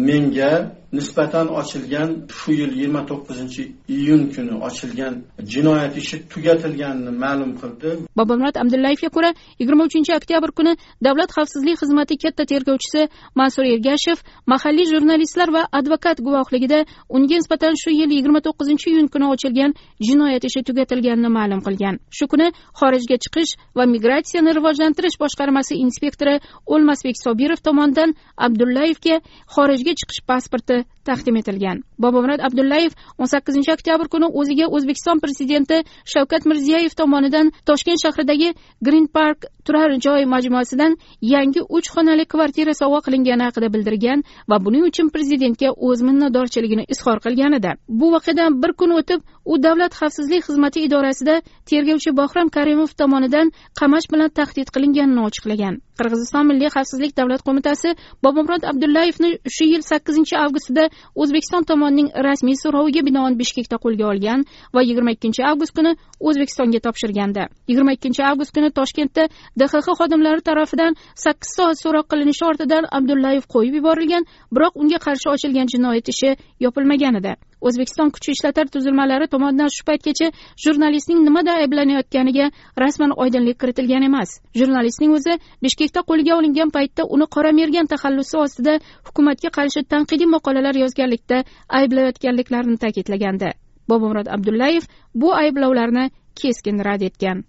menga 0.08 0.52
nisbatan 0.92 1.49
ochilgan 1.61 2.11
shu 2.38 2.52
yil 2.52 2.73
yigirma 2.73 3.02
to'qqizinchi 3.11 3.62
iyun 3.97 4.23
kuni 4.35 4.54
ochilgan 4.68 5.14
jinoyat 5.52 5.97
ishi 6.02 6.16
tugatilganini 6.33 7.12
ma'lum 7.25 7.50
qildi. 7.61 7.88
Bobomurod 8.18 8.57
abdullayevga 8.62 9.09
ko'ra 9.16 9.30
yigirma 9.61 9.83
uchinchi 9.88 10.12
oktyabr 10.18 10.50
kuni 10.59 10.73
davlat 11.07 11.30
xavfsizlik 11.37 11.76
xizmati 11.83 12.14
katta 12.25 12.45
tergovchisi 12.52 13.02
mansur 13.40 13.64
ergashev 13.75 14.18
mahalliy 14.52 14.87
jurnalistlar 14.92 15.49
va 15.57 15.62
advokat 15.78 16.18
guvohligida 16.26 16.78
unga 17.16 17.37
nisbatan 17.40 17.75
shu 17.83 17.90
yil 18.00 18.11
yigirma 18.16 18.40
to'qqizinchi 18.47 18.87
iyun 18.95 19.09
kuni 19.12 19.26
ochilgan 19.35 19.71
jinoyat 20.09 20.45
ishi 20.49 20.61
tugatilganini 20.68 21.30
ma'lum 21.38 21.61
qilgan. 21.66 21.95
Shu 22.16 22.25
kuni 22.33 22.49
xorijga 22.80 23.16
chiqish 23.25 23.52
va 23.76 23.85
migratsiyani 23.95 24.50
rivojlantirish 24.59 25.16
boshqarmasi 25.23 25.75
inspektori 25.85 26.35
o'lmasbek 26.75 27.16
sobirov 27.25 27.61
tomonidan 27.68 28.11
abdullayevga 28.47 29.16
xorijga 29.54 29.92
chiqish 30.00 30.23
pasporti 30.30 30.77
taqdim 31.04 31.37
etilgan. 31.40 31.82
Bobomurod 32.05 32.40
abdullayev 32.47 32.93
o'n 33.19 33.31
sakkizinchi 33.35 33.73
oktyabr 33.76 34.09
kuni 34.14 34.28
o'ziga 34.40 34.67
o'zbekiston 34.76 35.23
prezidenti 35.25 35.83
shavkat 36.12 36.47
mirziyoyev 36.50 36.93
tomonidan 37.00 37.52
toshkent 37.69 38.02
shahridagi 38.05 38.50
green 38.87 39.07
park 39.17 39.47
turar 39.67 39.90
joy 40.07 40.25
majmuasidan 40.35 40.97
yangi 41.35 41.61
uch 41.76 41.88
xonali 41.95 42.25
kvartira 42.33 42.75
sovg'a 42.81 43.00
qilingani 43.07 43.43
haqida 43.49 43.69
bildirgan 43.75 44.25
va 44.50 44.57
buning 44.64 44.85
uchun 44.90 45.09
prezidentga 45.14 45.69
o'z 45.88 46.05
minnatdorchiligini 46.09 46.85
izhor 46.95 47.19
qilgan 47.26 47.59
edi 47.59 47.73
bu 48.00 48.07
voqeadan 48.14 48.62
bir 48.62 48.73
kun 48.81 48.90
o'tib 49.00 49.21
u 49.52 49.62
davlat 49.67 49.93
xavfsizlik 50.00 50.43
xizmati 50.49 50.78
idorasida 50.87 51.35
tergovchi 51.71 52.11
bahrom 52.21 52.49
karimov 52.57 52.90
tomonidan 53.00 53.52
qamash 53.81 54.07
bilan 54.12 54.31
tahdid 54.38 54.69
qilinganini 54.75 55.23
ochiqlagan. 55.28 55.75
Qirg'iziston 55.99 56.45
milliy 56.50 56.71
xavfsizlik 56.76 57.12
davlat 57.21 57.43
qo'mitasi 57.47 57.95
bobomurod 58.25 58.62
abdullayevni 58.71 59.31
shu 59.55 59.64
yil 59.73 59.83
sakkizinchi 59.90 60.35
avgustida 60.45 60.85
o'zbekiston 61.23 61.62
tomonining 61.88 62.11
rasmiy 62.25 62.57
so'roviga 62.62 63.02
binoan 63.07 63.37
bishkekda 63.38 63.76
qo'lga 63.85 64.04
olgan 64.12 64.45
va 64.75 64.83
yigirma 64.83 65.11
ikkinchi 65.16 65.42
avgust 65.50 65.75
kuni 65.76 65.95
o'zbekistonga 66.21 66.80
topshirgandi. 66.87 67.49
Yigirma 67.71 67.92
ikkinchi 67.97 68.23
avgust 68.30 68.52
kuni 68.57 68.71
toshkentda 68.78 69.28
dxx 69.59 69.87
xodimlari 70.00 70.42
tarafidan 70.49 70.97
sakkiz 71.25 71.50
soat 71.57 71.76
so'roq 71.83 72.07
qilinishi 72.12 72.45
ortidan 72.50 72.85
abdullayev 72.99 73.45
qo'yib 73.54 73.75
yuborilgan 73.80 74.28
biroq 74.54 74.75
unga 74.83 74.99
qarshi 75.07 75.28
ochilgan 75.35 75.66
jinoyat 75.75 76.09
ishi 76.14 76.37
yopilmagan 76.64 77.21
edi. 77.21 77.33
O'zbekiston 77.66 78.11
kuch 78.14 78.28
ishlatar 78.35 78.66
tuzilmalari 78.75 79.26
tomonidan 79.35 79.71
shu 79.76 79.83
paytgacha 79.88 80.26
jurnalistning 80.64 81.25
nimada 81.28 81.57
ayblanayotganiga 81.62 82.50
rasman 82.83 83.12
oydinlik 83.23 83.59
kiritilgan 83.62 84.04
emas. 84.09 84.30
Jurnalistning 84.59 85.14
o'zi 85.16 85.35
bishkekda 85.64 86.04
qo'lga 86.11 86.37
olingan 86.38 86.71
paytda 86.76 87.02
uni 87.14 87.26
qora 87.35 87.50
mergan 87.61 87.90
taxallusi 87.92 88.37
ostida 88.45 88.75
hukumatga 89.09 89.50
qarshi 89.59 89.83
tanqidiy 89.95 90.30
maqolalar 90.37 90.75
yozganlikda 90.85 91.38
ayblayotganliklarini 91.80 92.78
ta'kidlagandi. 92.85 93.52
Bobomurod 93.88 94.28
abdullayev 94.35 94.85
bu 95.14 95.35
ayblovlarni 95.42 96.11
keskin 96.40 96.85
rad 96.87 97.02
etgan. 97.08 97.44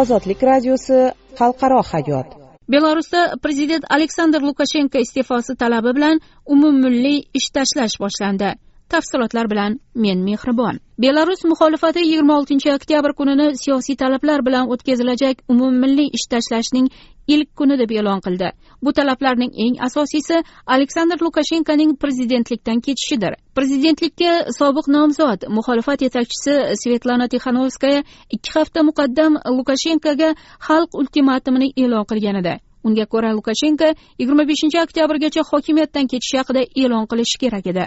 Ozodlik 0.00 0.42
radiosi 0.50 0.98
xalqaro 1.38 1.80
hayot. 1.92 2.28
Belarusda 2.72 3.20
prezident 3.42 3.84
aleksandr 3.96 4.40
lukashenko 4.48 4.98
iste'fosi 5.06 5.56
talabi 5.62 5.90
bilan 5.96 6.20
umummilliy 6.54 7.18
ish 7.38 7.48
tashlash 7.56 7.96
boshlandi 8.04 8.50
tafsilotlar 8.94 9.50
bilan 9.52 9.78
men 10.04 10.18
mehribon. 10.28 10.80
Belarus 11.02 11.42
muxolifati 11.50 12.00
yigirma 12.04 12.38
oltinchi 12.38 12.68
oktyabr 12.76 13.12
kunini 13.18 13.46
siyosiy 13.62 13.96
talablar 14.02 14.40
bilan 14.46 14.70
o'tkazilajak 14.72 15.36
umummilliy 15.52 16.08
ish 16.18 16.26
tashlashning 16.32 16.88
ilk 17.34 17.48
kuni 17.58 17.78
deb 17.78 17.90
e'lon 17.98 18.20
qildi. 18.26 18.48
Bu 18.84 18.92
talablarning 18.98 19.52
eng 19.64 19.76
asosiysi 19.86 20.42
aleksandr 20.74 21.18
lukashenkoning 21.26 21.96
prezidentlikdan 22.02 22.80
ketishidir. 22.86 23.32
Prezidentlikka 23.58 24.32
sobiq 24.58 24.86
nomzod 24.96 25.48
muxolifat 25.56 26.02
yetakchisi 26.06 26.54
svetlana 26.82 27.28
tixanovskaya 27.32 28.02
ikki 28.36 28.50
hafta 28.56 28.82
muqaddam 28.88 29.32
lukashenkoga 29.58 30.34
xalq 30.68 31.00
ultimatumini 31.00 31.68
e'lon 31.82 32.04
qilgan 32.10 32.42
edi. 32.42 32.54
Unga 32.86 33.06
ko'ra 33.12 33.30
lukashenko 33.38 33.88
yigirma 34.20 34.44
beshinchi 34.50 34.78
oktyabrgacha 34.84 35.42
hokimiyatdan 35.50 36.06
ketish 36.12 36.34
haqida 36.38 36.62
e'lon 36.82 37.04
qilishi 37.10 37.36
kerak 37.42 37.66
edi. 37.72 37.84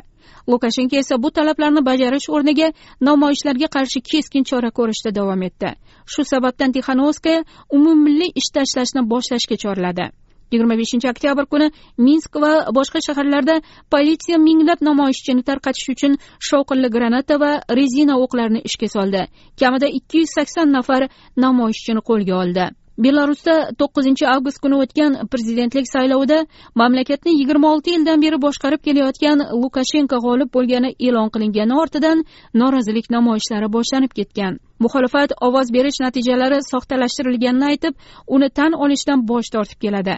Lukashenko 0.51 0.95
esa 1.03 1.15
bu 1.23 1.31
talablarni 1.37 1.81
bajarish 1.89 2.27
o'rniga 2.35 2.67
namoyishlarga 3.07 3.67
qarshi 3.75 3.99
keskin 4.11 4.43
chora 4.49 4.69
ko'rishda 4.77 5.15
davom 5.19 5.41
etdi. 5.49 5.69
Shu 6.11 6.21
sababdan 6.33 6.75
tixanovskaya 6.75 7.39
umummilliy 7.77 8.31
ish 8.39 8.49
tashlashni 8.55 9.01
boshlashga 9.13 9.57
chorladi. 9.63 10.07
yigirma 10.51 10.75
beshinchi 10.81 11.09
oktyabr 11.09 11.45
kuni 11.53 11.67
minsk 12.05 12.35
va 12.43 12.51
boshqa 12.77 12.99
shaharlarda 13.07 13.55
politsiya 13.93 14.37
minglab 14.47 14.79
namoyishchini 14.89 15.43
tarqatish 15.49 15.89
uchun 15.93 16.17
shovqinli 16.49 16.89
granata 16.95 17.39
va 17.43 17.51
rezina 17.79 18.15
o'qlarni 18.23 18.61
ishga 18.69 18.87
soldi. 18.95 19.21
Kamida 19.59 19.87
ikki 19.99 20.23
yuz 20.23 20.31
sakson 20.37 20.67
nafar 20.77 21.01
namoyishchini 21.45 22.01
qo'lga 22.09 22.35
oldi. 22.43 22.65
Belarusda 22.97 23.55
to'qqizinchi 23.79 24.25
avgust 24.33 24.59
kuni 24.63 24.75
o'tgan 24.83 25.11
prezidentlik 25.31 25.87
saylovida 25.95 26.39
mamlakatni 26.81 27.31
yigirma 27.39 27.71
olti 27.73 27.95
yildan 27.95 28.21
beri 28.25 28.37
boshqarib 28.45 28.81
kelayotgan 28.87 29.43
lukashenko 29.61 30.17
g'olib 30.25 30.49
bo'lgani 30.55 30.91
e'lon 31.07 31.29
qilingani 31.33 31.73
ortidan 31.81 32.23
norozilik 32.61 33.09
namoyishlari 33.15 33.67
boshlanib 33.77 34.13
ketgan. 34.19 34.53
Muxolifat 34.83 35.29
ovoz 35.47 35.67
berish 35.75 35.99
natijalari 36.05 36.59
soxtalashtirilganini 36.71 37.65
aytib 37.71 37.93
uni 38.35 38.49
tan 38.57 38.71
olishdan 38.83 39.27
bosh 39.31 39.49
tortib 39.55 39.79
keladi. 39.85 40.15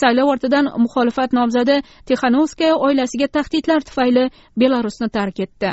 Saylov 0.00 0.28
ortidan 0.32 0.66
muxolifat 0.84 1.32
nomzodi 1.38 1.76
tixanovskaya 2.08 2.74
oilasiga 2.86 3.28
tahdidlar 3.36 3.80
tufayli 3.88 4.24
belarusni 4.60 5.08
tark 5.16 5.40
etdi. 5.46 5.70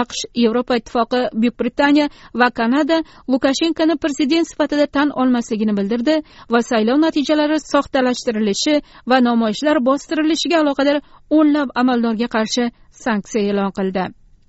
Aqsh 0.00 0.22
yevropa 0.44 0.78
ittifoqi 0.80 1.20
buyuk 1.40 1.56
britaniya 1.60 2.06
va 2.40 2.48
kanada 2.58 2.96
lukashenkoni 3.32 3.94
prezident 4.02 4.46
sifatida 4.50 4.86
tan 4.96 5.08
olmasligini 5.20 5.76
bildirdi 5.78 6.16
va 6.52 6.60
saylov 6.70 6.98
natijalari 7.06 7.58
soxtalashtirilishi 7.72 8.74
va 9.10 9.16
namoyishlar 9.28 9.76
bostirilishiga 9.88 10.56
aloqador 10.62 10.98
o'nlab 11.38 11.68
amaldorga 11.82 12.28
qarshi 12.36 12.64
sanksiya 13.04 13.44
e'lon 13.50 13.72
qildi. 13.78 14.04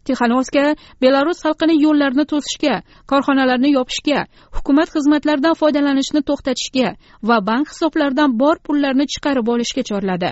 Tixanovskaya 0.06 0.72
belarus 1.02 1.40
xalqini 1.46 1.76
yo'llarni 1.86 2.26
to'sishga 2.32 2.76
korxonalarni 3.12 3.70
yopishga 3.78 4.20
hukumat 4.58 4.90
xizmatlaridan 4.96 5.56
foydalanishni 5.62 6.22
to'xtatishga 6.30 6.90
va 7.30 7.38
bank 7.50 7.66
hisoblaridan 7.74 8.40
bor 8.42 8.56
pullarni 8.66 9.06
chiqarib 9.14 9.48
olishga 9.54 9.84
chorladi. 9.90 10.30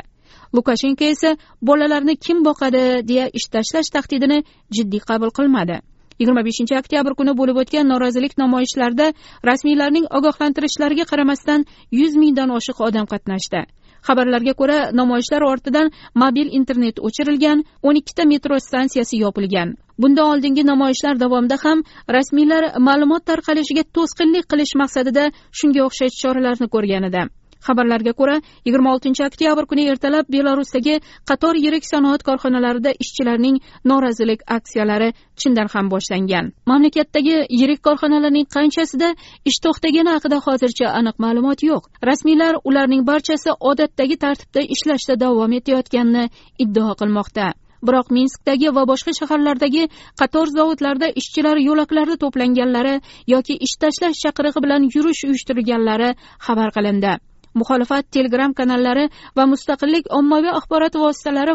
Lukashenko 0.55 1.05
esa 1.13 1.29
bolalarni 1.67 2.15
kim 2.25 2.38
boqadi 2.48 2.83
deya 3.10 3.25
ish 3.38 3.48
tashlash 3.53 3.89
tahdidini 3.95 4.43
jiddiy 4.75 5.01
qabul 5.10 5.31
qilmadi. 5.38 5.77
yigirma 6.19 6.41
beshinchi 6.48 6.74
oktyabr 6.81 7.13
kuni 7.19 7.33
bo'lib 7.39 7.57
o'tgan 7.62 7.88
norozilik 7.91 8.33
namoyishlarida 8.43 9.07
rasmiylarning 9.50 10.05
ogohlantirishlariga 10.17 11.05
qaramasdan 11.12 11.65
yuz 12.00 12.13
mingdan 12.24 12.50
oshiq 12.57 12.77
odam 12.88 13.05
qatnashdi. 13.13 13.62
Xabarlarga 14.07 14.53
ko'ra 14.62 14.77
namoyishlar 15.00 15.41
ortidan 15.51 15.91
mobil 16.24 16.48
internet 16.60 17.00
o'chirilgan 17.07 17.63
o'n 17.88 18.00
ikkita 18.01 18.24
metro 18.33 18.60
stansiyasi 18.67 19.22
yopilgan. 19.25 19.69
Bundan 20.01 20.25
oldingi 20.31 20.63
namoyishlar 20.72 21.15
davomida 21.24 21.57
ham 21.63 21.83
rasmiylar 22.15 22.63
ma'lumot 22.88 23.24
tarqalishiga 23.29 23.83
to'sqinlik 23.95 24.50
qilish 24.51 24.74
maqsadida 24.81 25.24
shunga 25.60 25.81
o'xshash 25.88 26.19
choralarni 26.24 26.67
ko'rgan 26.75 27.10
edi. 27.10 27.24
Xabarlarga 27.67 28.13
ko'ra 28.20 28.36
yigirma 28.65 28.93
oltinchi 28.96 29.24
oktyabr 29.29 29.65
kuni 29.72 29.84
ertalab 29.91 30.25
belarusdagi 30.36 30.96
qator 31.29 31.55
yirik 31.65 31.86
sanoat 31.91 32.22
korxonalarida 32.27 32.91
ishchilarning 33.03 33.55
norozilik 33.91 34.41
aksiyalari 34.58 35.10
chindan 35.41 35.67
ham 35.74 35.89
boshlangan. 35.93 36.46
Mamlakatdagi 36.72 37.36
yirik 37.60 37.82
korxonalarning 37.88 38.48
qanchasida 38.55 39.10
ish 39.50 39.60
to'xtagani 39.65 40.12
haqida 40.15 40.38
hozircha 40.46 40.88
aniq 41.00 41.17
ma'lumot 41.25 41.60
yo'q. 41.70 41.84
Rasmiylar 42.10 42.53
ularning 42.70 43.03
barchasi 43.10 43.51
odatdagi 43.72 44.15
tartibda 44.24 44.62
ishlashda 44.75 45.20
davom 45.24 45.51
etayotganini 45.60 46.25
iddao 46.63 46.93
qilmoqda. 47.01 47.48
Biroq 47.88 48.08
minskdagi 48.15 48.70
va 48.75 48.84
boshqa 48.91 49.12
shaharlardagi 49.20 49.84
qator 50.22 50.48
zavodlarda 50.58 51.08
ishchilar 51.22 51.58
yo'laklarda 51.67 52.15
to'planganlari 52.24 52.96
yoki 53.34 53.60
ish 53.65 53.75
tashlash 53.84 54.24
chaqirig'i 54.24 54.63
bilan 54.65 54.89
yurish 54.96 55.22
uyushtirganlari 55.27 56.10
xabar 56.46 56.70
qilindi. 56.77 57.13
Muxolifat 57.60 58.10
telegram 58.15 58.51
kanallari 58.60 59.05
va 59.38 59.45
mustaqillik 59.53 60.10
ommaviy 60.19 60.53
axborot 60.60 60.95
vositalari 61.03 61.53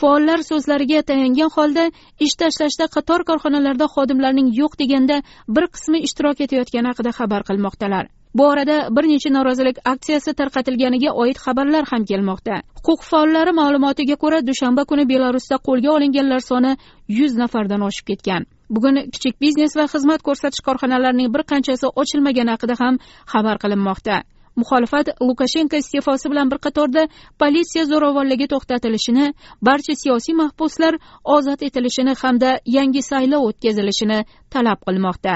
faollar 0.00 0.38
so'zlariga 0.50 1.02
tayangan 1.10 1.50
holda 1.56 1.84
ish 2.26 2.36
tashlashda 2.42 2.86
qator 2.96 3.20
korxonalarda 3.30 3.86
xodimlarning 3.94 4.48
yo'q 4.60 4.78
deganda 4.82 5.16
bir 5.54 5.64
qismi 5.74 5.98
ishtirok 6.06 6.46
etayotgani 6.46 6.88
haqida 6.90 7.10
xabar 7.18 7.42
qilmoqdalar. 7.48 8.06
Bu 8.34 8.44
orada 8.46 8.88
bir 8.96 9.04
necha 9.08 9.30
norozilik 9.32 9.78
aksiyasi 9.92 10.34
tarqatilganiga 10.40 11.10
oid 11.22 11.38
xabarlar 11.44 11.84
ham 11.90 12.04
kelmoqda. 12.10 12.60
Huquq 12.78 13.02
faollari 13.10 13.52
ma'lumotiga 13.60 14.16
ko'ra 14.22 14.38
dushanba 14.48 14.84
kuni 14.90 15.04
belarusda 15.12 15.56
qo'lga 15.68 15.90
olinganlar 15.96 16.40
soni 16.50 16.72
yuz 17.18 17.32
nafardan 17.42 17.82
oshib 17.88 18.06
ketgan. 18.10 18.46
Bugun 18.70 18.96
kichik 19.14 19.40
biznes 19.44 19.76
va 19.78 19.86
xizmat 19.94 20.20
ko'rsatish 20.28 20.62
korxonalarining 20.68 21.28
bir 21.34 21.42
qanchasi 21.52 21.86
ochilmagani 22.02 22.50
haqida 22.54 22.74
ham 22.82 22.94
xabar 23.32 23.56
qilinmoqda. 23.62 24.16
Muxolifat 24.60 25.06
lukashenko 25.28 25.76
iste'fosi 25.82 26.30
bilan 26.32 26.50
bir 26.52 26.58
qatorda 26.66 27.02
politsiya 27.42 27.84
zo'ravonligi 27.92 28.46
to'xtatilishini 28.52 29.26
barcha 29.68 29.94
siyosiy 30.02 30.34
mahbuslar 30.42 30.94
ozod 31.36 31.60
etilishini 31.68 32.14
hamda 32.22 32.50
yangi 32.76 33.02
saylov 33.10 33.42
o'tkazilishini 33.48 34.18
talab 34.54 34.78
qilmoqda. 34.86 35.34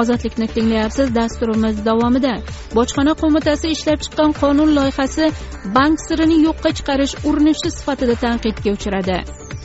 Ozodlikni 0.00 0.46
tinglayapsiz 0.54 1.14
dasturimiz 1.14 1.76
davomida. 1.88 2.34
Bojxona 2.76 3.12
qo'mitasi 3.22 3.70
ishlab 3.76 4.00
chiqqan 4.04 4.30
qonun 4.40 4.70
loyihasi 4.78 5.30
bank 5.76 5.96
sirini 6.06 6.38
yo'qqa 6.46 6.70
chiqarish 6.78 7.14
urinishi 7.28 7.70
sifatida 7.78 8.14
tanqidga 8.24 8.70
uchradi. 8.76 9.18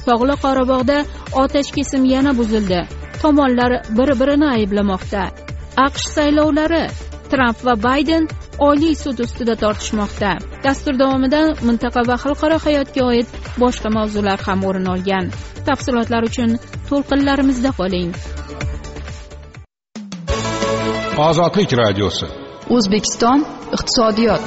Tog'li 0.08 0.36
qorabog'da 0.44 0.98
otash 1.44 1.70
kesim 1.78 2.04
yana 2.14 2.32
buzildi. 2.40 2.82
Tomonlar 3.22 3.72
bir 3.98 4.10
birini 4.20 4.48
ayblamoqda. 4.56 5.24
Aqsh 5.86 6.06
saylovlari 6.16 6.84
tramp 7.32 7.66
va 7.68 7.74
bayden 7.88 8.24
oliy 8.70 8.96
sud 9.04 9.18
ustida 9.26 9.56
tortishmoqda. 9.64 10.32
Dastur 10.66 10.96
davomida 11.02 11.42
mintaqa 11.68 12.02
va 12.10 12.16
xalqaro 12.24 12.58
hayotga 12.66 13.02
oid 13.12 13.28
boshqa 13.64 13.90
mavzular 13.98 14.40
ham 14.48 14.60
o'rin 14.70 14.88
olgan. 14.94 15.26
Tafsilotlar 15.68 16.24
uchun 16.30 16.50
to'lqinlarimizda 16.90 17.72
qoling. 17.80 18.12
Ozodlik 21.28 21.72
radiosi. 21.84 22.28
O'zbekiston 22.76 23.40
iqtisodiyot 23.76 24.44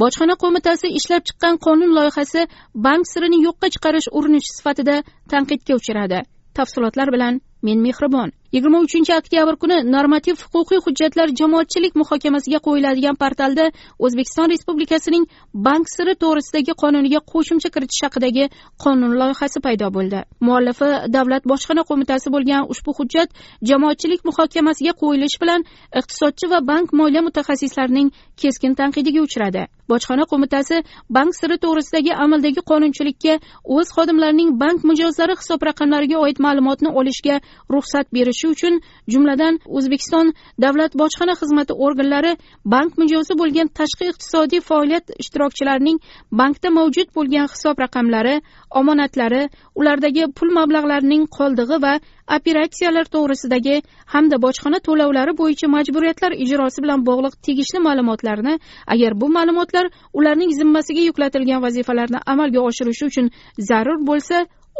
bojxona 0.00 0.34
qo'mitasi 0.42 0.88
ishlab 0.98 1.22
chiqqan 1.28 1.54
qonun 1.66 1.90
loyihasi 1.98 2.42
bank 2.86 3.02
sirini 3.12 3.38
yo'qqa 3.46 3.66
chiqarish 3.74 4.08
urinishi 4.18 4.52
sifatida 4.58 4.96
tanqidga 5.32 5.72
uchradi. 5.80 6.18
Tafsilotlar 6.56 7.08
bilan 7.14 7.40
men 7.66 7.78
mehribon. 7.86 8.30
Yigirma 8.52 8.78
uchinchi 8.86 9.12
oktyabr 9.14 9.56
kuni 9.62 9.76
normativ 9.94 10.36
huquqiy 10.52 10.80
hujjatlar 10.86 11.28
jamoatchilik 11.40 11.94
muhokamasiga 12.00 12.58
qo'yiladigan 12.66 13.16
portalda 13.22 13.64
o'zbekiston 14.04 14.50
respublikasining 14.52 15.24
bank 15.66 15.86
siri 15.94 16.14
to'g'risidagi 16.22 16.74
qonuniga 16.82 17.20
qo'shimcha 17.32 17.70
kiritish 17.74 18.02
haqidagi 18.06 18.44
qonun 18.84 19.12
loyihasi 19.20 19.58
paydo 19.66 19.86
bo'ldi. 19.96 20.20
Muallifi 20.46 20.88
davlat 21.16 21.44
bojxona 21.52 21.82
qo'mitasi 21.90 22.32
bo'lgan 22.34 22.66
ushbu 22.72 22.90
hujjat 22.98 23.28
jamoatchilik 23.70 24.20
muhokamasiga 24.28 24.92
qo'yilishi 25.02 25.38
bilan 25.42 25.60
iqtisodchi 26.00 26.50
va 26.52 26.58
bank 26.70 26.88
moliya 27.00 27.22
mutaxassislarining 27.28 28.08
keskin 28.42 28.74
tanqidiga 28.80 29.20
uchradi. 29.28 29.62
Bojxona 29.90 30.24
qo'mitasi 30.32 30.76
bank 31.16 31.30
siri 31.40 31.56
to'g'risidagi 31.64 32.12
amaldagi 32.24 32.60
qonunchilikka 32.70 33.34
o'z 33.76 33.88
xodimlarining 33.96 34.50
bank 34.62 34.78
mijozlari 34.90 35.34
hisob 35.40 35.60
raqamlariga 35.68 36.16
oid 36.24 36.38
ma'lumotni 36.46 36.90
olishga 37.00 37.36
ruxsat 37.74 38.06
berish 38.16 38.39
qilishi 38.40 38.48
uchun 38.48 38.80
jumladan 39.08 39.58
o'zbekiston 39.66 40.32
davlat 40.60 40.94
bojxona 40.94 41.34
xizmati 41.40 41.72
organlari 41.86 42.36
bank 42.64 42.98
mijozi 42.98 43.34
bo'lgan 43.40 43.68
tashqi 43.78 44.04
iqtisodiy 44.12 44.60
faoliyat 44.60 45.04
ishtirokchilarining 45.22 45.98
bankda 46.32 46.70
mavjud 46.78 47.08
bo'lgan 47.16 47.46
hisob 47.52 47.76
raqamlari 47.84 48.34
omonatlari 48.80 49.42
ulardagi 49.80 50.24
pul 50.36 50.50
mablag'larining 50.58 51.22
qoldig'i 51.38 51.76
va 51.84 51.94
operatsiyalar 52.36 53.06
to'g'risidagi 53.14 53.76
hamda 54.14 54.36
bojxona 54.44 54.78
to'lovlari 54.86 55.32
bo'yicha 55.40 55.66
majburiyatlar 55.76 56.32
ijrosi 56.44 56.78
bilan 56.84 57.00
bog'liq 57.08 57.34
tegishli 57.46 57.78
ma'lumotlarni 57.88 58.54
agar 58.94 59.12
bu 59.20 59.26
ma'lumotlar 59.36 59.86
ularning 60.18 60.50
zimmasiga 60.60 61.02
yuklatilgan 61.08 61.60
vazifalarni 61.66 62.18
amalga 62.32 62.60
oshirishi 62.68 63.04
uchun 63.10 63.26
zarur 63.68 63.98
bo'lsa 64.10 64.36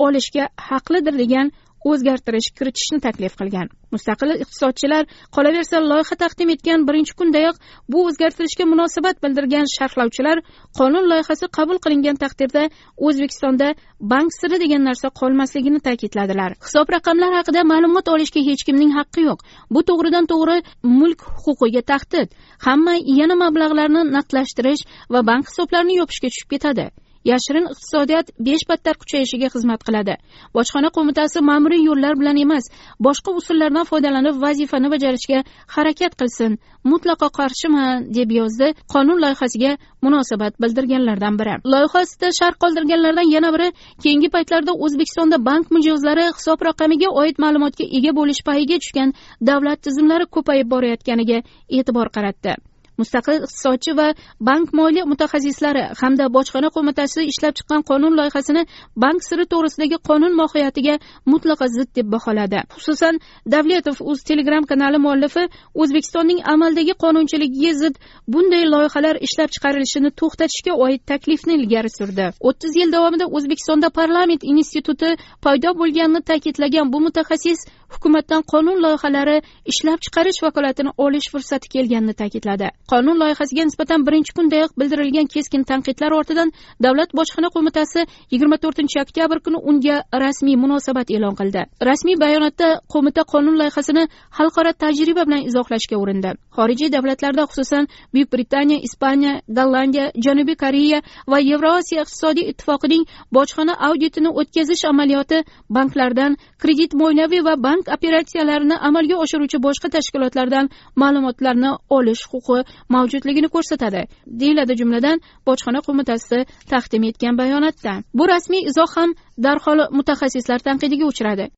olishga 0.06 0.44
haqlidir 0.68 1.14
degan 1.22 1.46
o'zgartirish 1.88 2.48
kiritishni 2.58 3.00
taklif 3.06 3.36
qilgan. 3.40 3.68
Mustaqil 3.94 4.34
iqtisodchilar 4.44 5.04
qolaversa 5.36 5.80
loyiha 5.90 6.16
taqdim 6.22 6.52
etgan 6.54 6.86
birinchi 6.88 7.14
kundayoq 7.20 7.56
bu 7.92 8.04
o'zgartirishga 8.08 8.64
munosabat 8.72 9.22
bildirgan 9.24 9.66
sharhlovchilar 9.76 10.42
qonun 10.78 11.08
loyihasi 11.12 11.46
qabul 11.58 11.78
qilingan 11.84 12.20
taqdirda 12.24 12.62
o'zbekistonda 13.06 13.68
bank 14.12 14.30
siri 14.40 14.60
degan 14.64 14.82
narsa 14.88 15.08
qolmasligini 15.20 15.80
ta'kidladilar. 15.88 16.50
Hisob 16.66 16.86
raqamlar 16.96 17.32
haqida 17.38 17.66
ma'lumot 17.72 18.06
olishga 18.14 18.40
hech 18.48 18.62
kimning 18.68 18.92
haqqi 18.98 19.26
yo'q. 19.28 19.40
Bu 19.74 19.80
to'g'ridan 19.88 20.24
to'g'ri 20.32 20.56
mulk 21.00 21.20
huquqiga 21.44 21.82
tahdid 21.92 22.28
hamma 22.66 22.94
yana 23.20 23.34
mablag'larni 23.44 24.02
naqdlashtirish 24.16 24.82
va 25.12 25.20
bank 25.30 25.44
hisoblarini 25.50 25.94
yopishga 26.00 26.28
tushib 26.32 26.50
ketadi. 26.54 26.86
Yashirin 27.24 27.66
iqtisodiyot 27.72 28.26
besh 28.46 28.64
battar 28.70 28.94
kuchayishiga 29.02 29.48
xizmat 29.54 29.80
qiladi. 29.86 30.14
Bojxona 30.56 30.90
qo'mitasi 30.96 31.38
ma'muriy 31.50 31.82
yo'llar 31.88 32.14
bilan 32.20 32.36
emas 32.44 32.64
boshqa 33.06 33.30
usullardan 33.40 33.84
foydalanib 33.90 34.36
vazifani 34.44 34.88
bajarishga 34.94 35.38
harakat 35.74 36.12
qilsin 36.20 36.58
mutlaqo 36.92 37.28
qarshiman 37.38 38.08
deb 38.16 38.30
yozdi 38.40 38.68
qonun 38.92 39.18
loyihasiga 39.24 39.72
munosabat 40.04 40.52
bildirganlardan 40.62 41.34
biri. 41.40 41.54
Loyiha 41.72 42.00
ustida 42.06 42.30
sharh 42.40 42.56
qoldirganlardan 42.62 43.28
yana 43.36 43.50
biri 43.54 43.68
keyingi 44.02 44.28
paytlarda 44.36 44.72
o'zbekistonda 44.84 45.36
bank 45.48 45.70
mijozlari 45.76 46.26
hisob 46.38 46.58
raqamiga 46.68 47.08
oid 47.22 47.36
ma'lumotga 47.44 47.84
ega 47.98 48.16
bo'lish 48.18 48.42
payiga 48.48 48.76
tushgan 48.82 49.14
davlat 49.48 49.78
tizimlari 49.86 50.26
ko'payib 50.34 50.68
borayotganiga 50.74 51.38
e'tibor 51.78 52.08
qaratdi. 52.16 52.69
Mustaqil 53.02 53.36
iqtisodchi 53.46 53.92
va 54.00 54.06
bank 54.48 54.66
moliya 54.80 55.04
mutaxassislari 55.12 55.84
hamda 56.00 56.24
bojxona 56.36 56.68
qo'mitasi 56.76 57.20
ishlab 57.32 57.54
chiqqan 57.58 57.80
qonun 57.90 58.12
loyihasini 58.18 58.62
bank 59.02 59.18
siri 59.28 59.44
to'g'risidagi 59.52 59.96
qonun 60.08 60.32
mohiyatiga 60.40 60.94
mutlaqo 61.32 61.66
zid 61.76 61.88
deb 61.96 62.06
baholadi. 62.14 62.60
Xususan 62.76 63.14
davletov 63.54 63.96
o'z 64.10 64.20
telegram 64.30 64.64
kanali 64.70 64.98
muallifi 65.06 65.44
o'zbekistonning 65.82 66.40
amaldagi 66.52 66.94
qonunchiligiga 67.04 67.72
zid 67.82 67.94
bunday 68.32 68.64
loyihalar 68.74 69.14
ishlab 69.26 69.50
chiqarilishini 69.54 70.10
to'xtatishga 70.20 70.72
oid 70.84 71.00
taklifni 71.10 71.52
ilgari 71.58 71.90
surdi. 71.98 72.26
O'ttiz 72.48 72.72
yil 72.80 72.90
davomida 72.96 73.26
o'zbekistonda 73.36 73.88
parlament 73.98 74.42
instituti 74.52 75.10
paydo 75.44 75.70
bo'lganini 75.80 76.20
ta'kidlagan 76.30 76.86
bu 76.92 76.98
mutaxassis 77.06 77.60
hukumatdan 77.94 78.42
qonun 78.52 78.78
loyihalari 78.84 79.36
ishlab 79.72 79.98
chiqarish 80.04 80.40
vakolatini 80.46 80.90
olish 81.04 81.28
fursati 81.32 81.66
kelganini 81.74 82.14
ta'kidladi. 82.22 82.68
Qonun 82.90 83.16
loyihasiga 83.22 83.64
nisbatan 83.68 84.06
birinchi 84.06 84.32
kundayoq 84.38 84.72
bildirilgan 84.80 85.26
keskin 85.34 85.62
tanqidlar 85.70 86.10
ortidan 86.18 86.48
davlat 86.84 87.10
bojxona 87.18 87.48
qo'mitasi 87.56 88.00
yigirma 88.32 88.56
to'rtinchi 88.64 88.96
oktyabr 89.04 89.38
kuni 89.46 89.58
unga 89.70 89.96
rasmiy 90.24 90.56
munosabat 90.64 91.08
e'lon 91.16 91.34
qildi. 91.40 91.62
Rasmiy 91.88 92.16
bayonotda 92.24 92.68
qo'mita 92.92 93.22
qonun 93.32 93.54
loyihasini 93.60 94.04
xalqaro 94.38 94.72
tajriba 94.82 95.22
bilan 95.28 95.42
izohlashga 95.48 95.96
urindi. 96.02 96.30
Xorijiy 96.56 96.90
davlatlarda 96.96 97.42
xususan 97.50 97.84
buyuk 98.14 98.28
britaniya 98.34 98.78
ispaniya 98.86 99.32
gollandiya 99.58 100.06
janubiy 100.26 100.56
koreya 100.64 100.98
va 101.30 101.38
yevroosiyo 101.50 102.00
iqtisodiy 102.04 102.48
ittifoqining 102.50 103.04
bojxona 103.36 103.74
auditini 103.88 104.30
o'tkazish 104.40 104.84
amaliyoti 104.92 105.38
banklardan 105.76 106.32
kredit 106.62 106.92
mo'ynaviy 107.00 107.42
va 107.48 107.54
bank 107.66 107.84
operatsiyalarini 107.96 108.76
amalga 108.88 109.16
oshiruvchi 109.24 109.58
boshqa 109.66 109.88
tashkilotlardan 109.96 110.66
ma'lumotlarni 111.02 111.70
olish 111.98 112.24
huquqi 112.32 112.58
mavjudligini 112.88 113.48
ko'rsatadi 113.54 114.02
deyiladi 114.26 114.76
jumladan 114.80 115.18
bojxona 115.46 115.80
qo'mitasi 115.88 116.38
taqdim 116.72 117.02
etgan 117.10 117.38
bayonotda. 117.42 117.92
Bu 118.14 118.24
rasmiy 118.32 118.62
izoh 118.70 118.90
ham 118.96 119.10
darhol 119.44 119.78
mutaxassislar 119.98 120.58
tanqidiga 120.68 121.06
uchradi. 121.12 121.50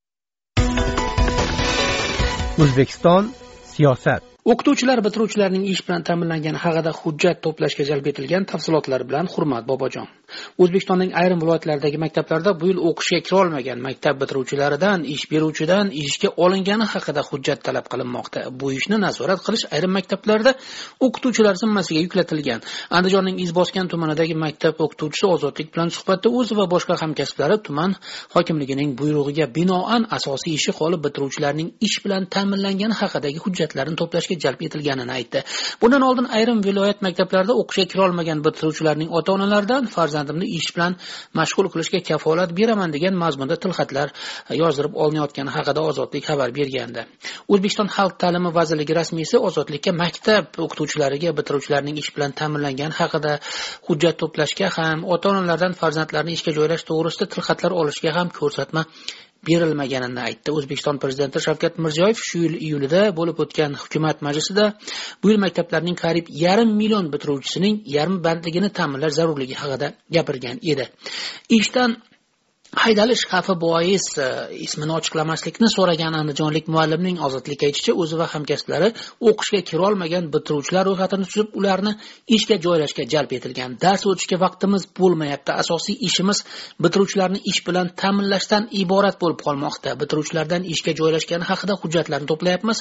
O'zbekiston 2.62 3.32
siyosat. 3.72 4.31
O'qituvchilar 4.50 4.98
bitiruvchilarning 5.06 5.64
ish 5.72 5.80
bilan 5.86 6.02
ta'minlangani 6.08 6.58
haqida 6.64 6.90
hujjat 7.00 7.36
to'plashga 7.44 7.84
jalb 7.90 8.06
etilgan 8.10 8.44
tafsilotlar 8.52 9.02
bilan 9.10 9.26
hurmat 9.34 9.64
bobojon. 9.70 10.08
O'zbekistonning 10.62 11.10
ayrim 11.20 11.38
viloyatlaridagi 11.42 11.98
maktablarda 12.04 12.50
bu 12.60 12.70
yil 12.70 12.80
o'qishga 12.88 13.20
kirolmagan 13.26 13.78
maktab 13.86 14.16
bitiruvchilaridan 14.22 15.04
ish 15.14 15.24
beruvchidan 15.32 15.92
ishga 16.02 16.30
olingani 16.44 16.86
haqida 16.92 17.22
hujjat 17.28 17.60
talab 17.66 17.86
qilinmoqda. 17.92 18.40
Bu 18.60 18.72
ishni 18.78 18.98
nazorat 19.06 19.40
qilish 19.46 19.64
ayrim 19.74 19.92
maktablarda 19.98 20.52
o'qituvchilar 21.06 21.54
zimmasiga 21.62 22.00
yuklatilgan. 22.06 22.60
Andijonning 22.98 23.36
izboskan 23.44 23.86
tumanidagi 23.92 24.34
maktab 24.44 24.74
o'qituvchisi 24.84 25.26
ozodlik 25.34 25.68
bilan 25.74 25.94
suhbatda 25.96 26.28
o'zi 26.38 26.58
va 26.60 26.66
boshqa 26.74 26.98
hamkasblari 27.02 27.56
tuman 27.66 27.90
hokimligining 28.34 28.90
buyrug'iga 29.00 29.46
binoan 29.58 30.02
asosiy 30.18 30.52
ishi 30.58 30.72
qolib 30.80 31.00
bitiruvchilarning 31.06 31.68
ish 31.86 31.96
bilan 32.04 32.22
ta'minlangani 32.34 32.94
haqidagi 33.02 33.38
hujjatlarni 33.46 33.96
to'plashga 34.02 34.31
jalb 34.44 34.60
etilganini 34.66 35.12
aytdi. 35.18 35.42
Bundan 35.82 36.02
oldin 36.08 36.26
ayrim 36.38 36.60
viloyat 36.66 37.02
maktablarida 37.06 37.54
o'qishga 37.60 37.86
kirolmagan 37.92 38.42
bitiruvchilarning 38.46 39.10
ota 39.18 39.32
onalaridan 39.36 39.88
farzandimni 39.94 40.46
ish 40.58 40.70
bilan 40.76 40.96
mashg'ul 41.38 41.68
qilishga 41.72 42.00
kafolat 42.10 42.50
beraman 42.58 42.94
degan 42.96 43.14
mazmunda 43.24 43.56
tilxatlar 43.64 44.08
e, 44.50 44.54
yozdirib 44.62 44.94
olinayotgani 45.04 45.50
haqida 45.56 45.80
ozodlik 45.90 46.24
xabar 46.30 46.48
bergandi. 46.58 47.06
O'zbekiston 47.52 47.88
xalq 47.96 48.14
ta'limi 48.22 48.50
vazirligi 48.58 48.94
rasmiysi 49.00 49.36
ozodlikka 49.48 49.92
maktab 50.02 50.44
o'qituvchilariga 50.64 51.30
bitiruvchilarning 51.38 51.96
ish 52.02 52.10
bilan 52.16 52.32
ta'minlangani 52.40 52.94
haqida 53.00 53.32
hujjat 53.88 54.16
to'plashga 54.22 54.68
ham 54.78 55.04
ota 55.14 55.26
onalardan 55.32 55.72
farzandlarini 55.80 56.38
ishga 56.38 56.52
joylash 56.58 56.84
to'g'risida 56.90 57.26
tilxatlar 57.34 57.72
olishga 57.82 58.10
ham 58.18 58.28
ko'rsatma 58.38 58.82
berilmaganini 59.48 60.20
aytdi. 60.28 60.54
O'zbekiston 60.58 61.00
prezidenti 61.02 61.42
shavkat 61.46 61.78
mirziyoyev 61.84 62.18
shu 62.28 62.42
yil 62.44 62.54
iyulida 62.66 63.02
bo'lib 63.18 63.42
o'tgan 63.44 63.74
hukumat 63.82 64.22
majlisida 64.26 64.64
bu 65.22 65.32
yil 65.32 65.40
maktablarning 65.44 65.96
qariyb 66.04 66.26
yarim 66.44 66.70
million 66.80 67.06
bitiruvchisining 67.14 67.82
yarmi 67.96 68.18
bandligini 68.26 68.70
ta'minlash 68.78 69.14
zarurligi 69.18 69.56
haqida 69.62 69.88
gapirgan 70.16 70.56
edi. 70.72 70.84
Ishdan 71.58 71.90
haydalish 72.72 73.26
xavfi 73.28 73.54
bois 73.60 74.04
e, 74.18 74.26
ismini 74.64 74.94
ochiqlamaslikni 74.96 75.68
so'ragan 75.76 76.14
andijonlik 76.16 76.68
muallimning 76.74 77.18
ozodlikka 77.26 77.66
aytishicha 77.68 77.92
o'zi 78.02 78.16
va 78.20 78.26
hamkasblari 78.34 78.88
o'qishga 79.28 79.60
kirolmagan 79.70 80.30
bitiruvchilar 80.34 80.88
ro'yxatini 80.88 81.26
tuzib 81.30 81.58
ularni 81.60 81.92
ishga 82.36 82.56
joylashga 82.66 83.04
jalb 83.14 83.34
etilgan. 83.38 83.76
Dars 83.84 84.06
o'tishga 84.10 84.38
vaqtimiz 84.44 84.86
bo'lmayapti. 85.00 85.52
Asosiy 85.62 85.96
ishimiz 86.08 86.38
bitiruvchilarni 86.84 87.42
ish 87.52 87.60
bilan 87.68 87.92
ta'minlashdan 88.00 88.70
iborat 88.82 89.20
bo'lib 89.22 89.40
qolmoqda. 89.46 89.90
Bitiruvchilardan 90.02 90.62
ishga 90.74 90.96
joylashgani 91.00 91.44
haqida 91.50 91.76
hujjatlarni 91.82 92.30
to'playapmiz. 92.32 92.78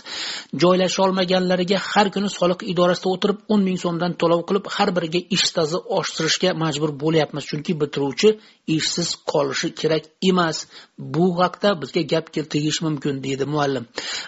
Joylasholmaganlariga 0.63 1.79
har 1.91 2.07
kuni 2.15 2.29
soliq 2.39 2.63
idorasida 2.71 3.11
o'tirib 3.15 3.43
o'n 3.53 3.61
ming 3.67 3.79
so'mdan 3.83 4.15
to'lov 4.21 4.47
qilib 4.49 4.71
har 4.75 4.89
biriga 4.97 5.21
ish 5.35 5.45
stazi 5.51 5.77
oshirishga 5.99 6.49
majbur 6.63 6.95
bo'lyapmiz. 7.03 7.43
Chunki 7.51 7.79
bitiruvchi 7.83 8.29
ishsiz 8.77 9.09
qolishi 9.31 9.69
kerak 9.81 10.03
emas. 10.29 10.57
Bu 11.15 11.25
haqda 11.41 11.69
bizga 11.81 12.01
gap 12.13 12.25
tegishi 12.33 12.81
mumkin 12.87 13.23
deydi 13.25 13.45
muallim. 13.53 13.85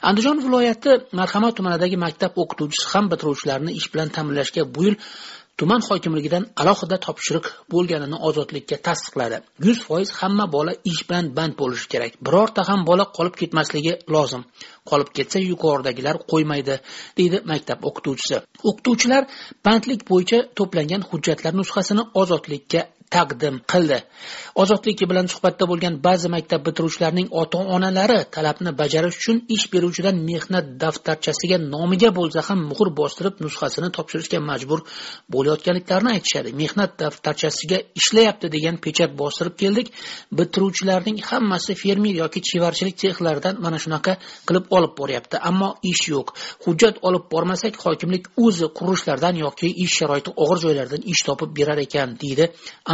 Andijon 0.10 0.38
viloyati 0.46 0.92
marhamat 1.20 1.54
tumanidagi 1.58 1.98
maktab 2.06 2.32
o'qituvchisi 2.42 2.86
ham 2.94 3.06
bitiruvchilarni 3.12 3.72
ish 3.80 3.88
bilan 3.94 4.10
ta'minlashga 4.16 4.64
bu 4.76 4.82
yil 4.88 4.96
tuman 5.58 5.82
hokimligidan 5.90 6.44
alohida 6.62 6.98
topshiriq 7.06 7.46
bo'lganini 7.74 8.18
ozodlikka 8.28 8.78
tasdiqladi. 8.88 9.38
Yuz 9.68 9.80
foiz 9.88 10.10
hamma 10.20 10.46
bola 10.56 10.74
ish 10.92 11.02
bilan 11.10 11.26
band 11.38 11.54
bo'lishi 11.62 11.88
kerak. 11.94 12.12
Birorta 12.26 12.62
ham 12.70 12.82
bola 12.90 13.06
qolib 13.18 13.36
ketmasligi 13.42 13.94
lozim. 14.16 14.44
Qolib 14.90 15.10
ketsa 15.18 15.40
yuqoridagilar 15.52 16.16
qo'ymaydi 16.32 16.76
deydi 17.20 17.38
maktab 17.52 17.80
o'qituvchisi. 17.90 18.38
O'qituvchilar 18.70 19.24
bandlik 19.66 20.02
bo'yicha 20.12 20.40
to'plangan 20.58 21.02
hujjatlar 21.12 21.54
nusxasini 21.62 22.04
ozodlikka 22.22 22.82
taqdim 23.16 23.56
qildi. 23.72 24.00
Ozodlik 24.62 25.00
bilan 25.12 25.28
suhbatda 25.34 25.66
bo'lgan 25.72 25.96
ba'zi 26.08 26.28
maktab 26.36 26.62
bitiruvchilarining 26.68 27.28
ota 27.42 27.60
onalari 27.76 28.20
talabni 28.36 28.72
bajarish 28.82 29.18
uchun 29.22 29.38
ish 29.56 29.66
beruvchidan 29.74 30.18
mehnat 30.30 30.66
daftarchasiga 30.84 31.58
nomiga 31.74 32.10
bo'lsa 32.20 32.40
ham 32.48 32.60
muhr 32.72 32.88
bostirib 33.00 33.36
nusxasini 33.46 33.90
topshirishga 33.98 34.40
majbur 34.50 34.80
bo'layotganliklarini 35.34 36.12
aytishadi. 36.16 36.50
Mehnat 36.62 36.92
daftarchasiga 37.02 37.78
ishlayapti 38.00 38.48
degan 38.56 38.76
pechat 38.86 39.12
bostirib 39.22 39.56
keldik. 39.62 39.88
Bitiruvchilarning 40.38 41.18
hammasi 41.30 41.74
fermer 41.82 42.16
yoki 42.24 42.40
chevarchilik 42.50 42.96
sexlaridan 43.04 43.56
mana 43.66 43.78
shunaqa 43.84 44.14
qilib 44.48 44.66
olib 44.78 44.94
boryapti. 45.00 45.36
Ammo 45.50 45.70
ish 45.92 46.04
yo'q. 46.14 46.28
Hujjat 46.66 46.96
olib 47.08 47.26
bormasak 47.34 47.74
hokimlik 47.86 48.24
o'zi 48.46 48.68
qurilishlardan 48.78 49.36
yoki 49.46 49.68
ish 49.86 49.94
sharoiti 50.00 50.32
og'ir 50.44 50.60
joylardan 50.66 51.02
ish 51.14 51.22
topib 51.28 51.50
berar 51.58 51.80
ekan 51.86 52.10
deydi 52.24 52.46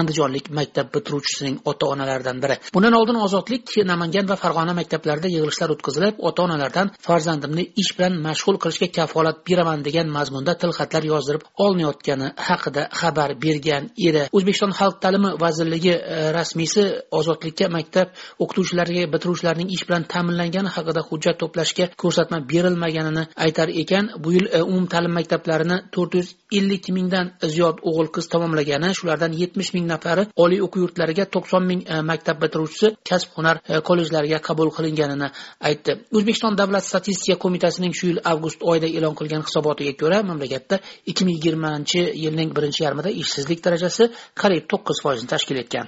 andijonlik 0.10 0.50
maktab 0.50 0.90
bitiruvchisining 0.96 1.60
ota 1.66 1.86
onalaridan 1.94 2.42
biri. 2.42 2.58
Bundan 2.74 2.94
oldin 3.00 3.18
ozodlik 3.26 3.70
namangan 3.86 4.28
va 4.30 4.36
farg'ona 4.44 4.74
maktablarida 4.80 5.30
yig'ilishlar 5.36 5.70
o'tkazilib 5.76 6.22
ota 6.30 6.44
onalardan 6.48 6.92
farzandimni 7.08 7.66
ish 7.82 7.92
bilan 7.98 8.18
mashg'ul 8.26 8.58
qilishga 8.64 8.90
kafolat 8.98 9.38
beraman 9.50 9.84
degan 9.88 10.08
mazmunda 10.18 10.54
tilxatlar 10.62 11.04
yozdirib 11.12 11.44
olinayotgani 11.66 12.32
haqida 12.48 12.88
xabar 13.02 13.30
bergan 13.44 13.84
edi. 14.08 14.24
O'zbekiston 14.38 14.74
xalq 14.80 14.98
ta'limi 15.04 15.32
vazirligi 15.44 15.94
e, 15.94 16.18
rasmiysi 16.38 16.84
ozodlikka 17.20 17.70
maktab 17.78 18.08
o'qituvchilariga 18.44 19.06
bitiruvchilarning 19.14 19.70
ish 19.76 19.84
bilan 19.88 20.04
ta'minlangani 20.14 20.70
haqida 20.78 21.02
hujjat 21.10 21.38
to'plashga 21.42 21.86
ko'rsatma 22.02 22.40
berilmaganini 22.52 23.24
aytar 23.46 23.70
ekan. 23.84 24.06
Bu 24.24 24.30
yil 24.36 24.46
e, 24.58 24.62
umumta'lim 24.72 25.14
maktablarini 25.20 25.78
to'rt 25.96 26.12
yuz 26.20 26.30
ellik 26.58 26.86
mingdan 26.98 27.28
ziyod 27.56 27.78
o'g'il 27.90 28.10
qiz 28.16 28.26
tamomlagani 28.34 28.90
shulardan 29.00 29.34
yetmish 29.42 29.72
ming 29.76 29.86
nafari 30.00 30.26
oliy 30.44 30.62
o'quv 30.66 30.82
yurtlariga 30.84 31.26
to'qson 31.36 31.64
ming 31.70 31.82
maktab 32.10 32.42
bitiruvchisi 32.44 32.88
kasb 33.10 33.30
hunar 33.38 33.62
kollejlariga 33.88 34.40
qabul 34.48 34.72
qilinganini 34.78 35.30
aytdi. 35.70 35.92
O'zbekiston 36.18 36.58
davlat 36.62 36.84
statistika 36.90 37.38
qo'mitasining 37.44 37.94
shu 38.00 38.12
yil 38.12 38.20
avgust 38.32 38.64
oyida 38.72 38.88
e'lon 38.98 39.16
qilgan 39.20 39.46
hisobotiga 39.48 39.94
ko'ra 40.02 40.24
mamlakatda 40.30 40.80
ikki 41.12 41.26
ming 41.26 41.36
yigirmanchi 41.38 42.02
yilning 42.24 42.50
birinchi 42.58 42.84
yarmida 42.86 43.10
ishsizlik 43.22 43.64
darajasi 43.66 44.10
qariyb 44.42 44.66
to'qqiz 44.72 44.98
foizni 45.04 45.28
tashkil 45.34 45.58
etgan. 45.64 45.86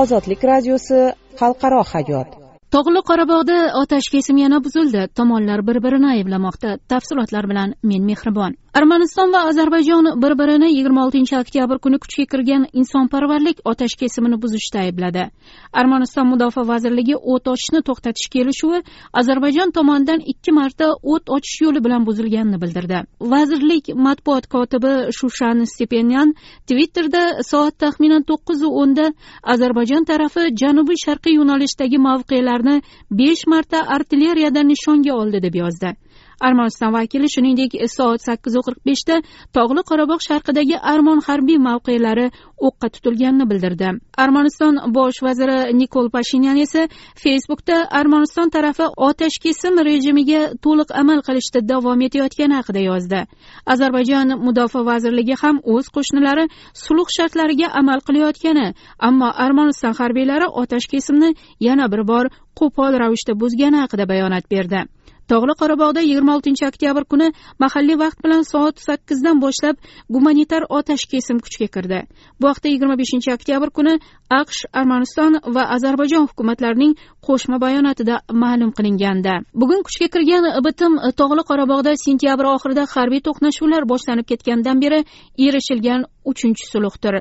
Ozodlik 0.00 0.40
radiosi 0.52 1.00
xalqaro 1.40 1.82
hayot. 1.92 2.30
Tog'li 2.74 3.00
qorabog'da 3.10 3.56
otash 3.82 4.08
kesim 4.14 4.36
yana 4.44 4.58
buzildi. 4.64 5.02
Tomonlar 5.18 5.60
bir 5.68 5.76
birini 5.84 6.08
ayblamoqda. 6.14 6.70
Tafsilotlar 6.92 7.44
bilan 7.50 7.74
men 7.90 8.02
mehribon 8.10 8.61
armaniston 8.74 9.32
va 9.32 9.40
ozarbayjon 9.48 10.06
bir 10.22 10.32
birini 10.40 10.68
yigirma 10.72 11.04
oltinchi 11.06 11.36
oktyabr 11.38 11.78
kuni 11.84 11.98
kuchga 12.02 12.24
kirgan 12.32 12.62
insonparvarlik 12.80 13.58
otash 13.70 13.94
kesimini 14.00 14.36
buzishda 14.42 14.78
aybladi. 14.84 15.24
Armaniston 15.80 16.26
mudofaa 16.32 16.64
vazirligi 16.72 17.16
o't 17.32 17.50
ochishni 17.52 17.82
to'xtatish 17.88 18.28
kelishuvi 18.34 18.78
ozarbayjon 19.20 19.74
tomonidan 19.78 20.20
ikki 20.32 20.54
marta 20.58 20.86
o't 21.14 21.34
ochish 21.36 21.58
yo'li 21.64 21.84
bilan 21.86 22.06
buzilganini 22.08 22.60
bildirdi. 22.62 22.98
Vazirlik 23.34 23.90
matbuot 24.06 24.46
kotibi 24.54 24.92
shushan 25.18 25.64
stepenyan 25.72 26.34
twitterda 26.68 27.22
soat 27.50 27.78
taxminan 27.84 28.22
to'qqizu 28.30 28.68
o'nda 28.82 29.06
ozarbayjon 29.52 30.08
tarafi 30.10 30.42
janubiy 30.62 30.98
sharqiy 31.04 31.36
yo'nalishdagi 31.40 31.98
mavqelarni 32.08 32.76
besh 33.20 33.44
marta 33.52 33.78
artilleriyadan 33.96 34.66
nishonga 34.72 35.12
oldi 35.20 35.42
deb 35.46 35.60
yozdi. 35.64 35.92
Armaniston 36.48 36.92
vakili 36.96 37.28
shuningdek 37.34 37.72
soat 37.96 38.20
sakkiz 38.28 38.54
qirq 38.66 38.78
beshda 38.88 39.16
tog'li 39.56 39.82
qorabog' 39.90 40.22
sharqidagi 40.28 40.76
armon 40.92 41.20
harbiy 41.28 41.58
mavqelari 41.68 42.26
o'qqa 42.68 42.88
tutilganini 42.94 43.46
bildirdi. 43.50 43.88
Armaniston 44.24 44.74
bosh 44.96 45.18
vaziri 45.26 45.58
nikol 45.80 46.06
pashinyan 46.16 46.56
esa 46.64 46.82
facebookda 47.22 47.76
armaniston 48.00 48.48
tarafi 48.56 48.86
otashkesim 49.08 49.74
rejimiga 49.88 50.42
to'liq 50.64 50.90
amal 51.02 51.20
qilishda 51.28 51.60
davom 51.72 52.00
etayotgani 52.06 52.54
haqida 52.60 52.80
yozdi. 52.90 53.20
Ozarbayjon 53.72 54.28
mudofaa 54.46 54.86
vazirligi 54.90 55.34
ham 55.42 55.56
o'z 55.74 55.86
qo'shnilari 55.96 56.44
sulh 56.84 57.08
shartlariga 57.16 57.68
amal 57.80 58.00
qilayotgani 58.06 58.66
ammo 59.08 59.28
armaniston 59.44 59.94
harbiylari 60.00 60.46
otashkesimni 60.62 61.30
yana 61.68 61.86
bir 61.92 62.02
bor 62.10 62.24
qo'pol 62.60 62.92
ravishda 63.02 63.32
buzgani 63.42 63.78
haqida 63.82 64.04
bayonot 64.12 64.44
berdi. 64.54 64.80
Tog'li 65.32 65.54
qorabog'da 65.60 66.00
yigirma 66.04 66.34
oltinchi 66.36 66.64
oktyabr 66.70 67.04
kuni 67.12 67.28
mahalliy 67.62 67.98
vaqt 68.04 68.18
bilan 68.24 68.42
soat 68.52 68.76
sakkizdan 68.86 69.40
boshlab 69.44 69.76
gumanitar 70.14 70.62
otash 70.78 71.04
kesim 71.12 71.38
kuchga 71.44 71.68
kirdi. 71.74 72.00
Bu 72.40 72.50
haqda 72.50 72.68
yigirma 72.72 72.96
beshinchi 73.02 73.32
oktyabr 73.36 73.70
kuni 73.78 73.94
aqsh 74.40 74.60
armaniston 74.80 75.40
va 75.56 75.64
ozarbayjon 75.76 76.28
hukumatlarining 76.30 76.92
qo'shma 77.26 77.56
bayonotida 77.64 78.14
ma'lum 78.42 78.70
qilingandi 78.78 79.34
bugun 79.62 79.80
kuchga 79.86 80.08
kirgan 80.14 80.44
bitim 80.66 80.92
tog'li 81.20 81.42
qorabog'da 81.50 81.92
sentyabr 82.04 82.46
oxirida 82.54 82.84
harbiy 82.94 83.20
to'qnashuvlar 83.28 83.82
boshlanib 83.92 84.26
ketgandan 84.30 84.82
beri 84.84 84.98
erishilgan 85.46 86.00
uchinchi 86.30 86.64
sulhdir. 86.72 87.14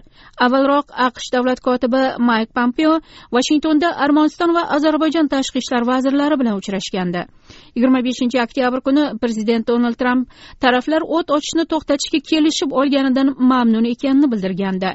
Avvalroq 0.46 0.88
aqsh 1.08 1.28
davlat 1.36 1.60
kotibi 1.68 2.02
mayk 2.30 2.50
pompeo 2.58 2.94
vashingtonda 3.38 3.90
armaniston 4.06 4.56
va 4.58 4.64
ozarbayjon 4.76 5.30
tashqi 5.34 5.58
ishlar 5.64 5.84
vazirlari 5.92 6.40
bilan 6.42 6.56
uchrashgandi. 6.62 7.22
yigirma 7.76 8.00
beshinchi 8.08 8.38
oktyabr 8.46 8.80
kuni 8.88 9.04
prezident 9.22 9.68
donald 9.72 9.98
tramp 10.02 10.24
taraflar 10.64 11.02
o't 11.18 11.28
ochishni 11.38 11.64
to'xtatishga 11.72 12.20
kelishib 12.30 12.70
olganidan 12.82 13.28
mamnun 13.52 13.86
ekanini 13.94 14.28
bildirgandi. 14.34 14.92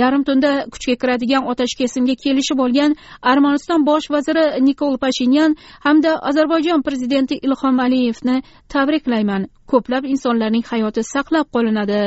Yarim 0.00 0.24
tunda 0.28 0.50
kuchga 0.72 0.94
kiradigan 1.02 1.42
otashkesimga 1.52 2.14
kelishib 2.24 2.58
olgan 2.66 2.96
armaniston 3.32 3.86
bosh 3.90 4.10
vaziri 4.14 4.44
nikol 4.68 4.98
pashinyan 5.04 5.56
hamda 5.86 6.12
ozarbayjon 6.28 6.82
prezidenti 6.82 7.34
ilhom 7.46 7.80
aliyevni 7.86 8.36
tabriklayman 8.74 9.42
ko'plab 9.72 10.06
insonlarning 10.12 10.64
hayoti 10.70 11.02
saqlab 11.14 11.46
qolinadi 11.54 12.00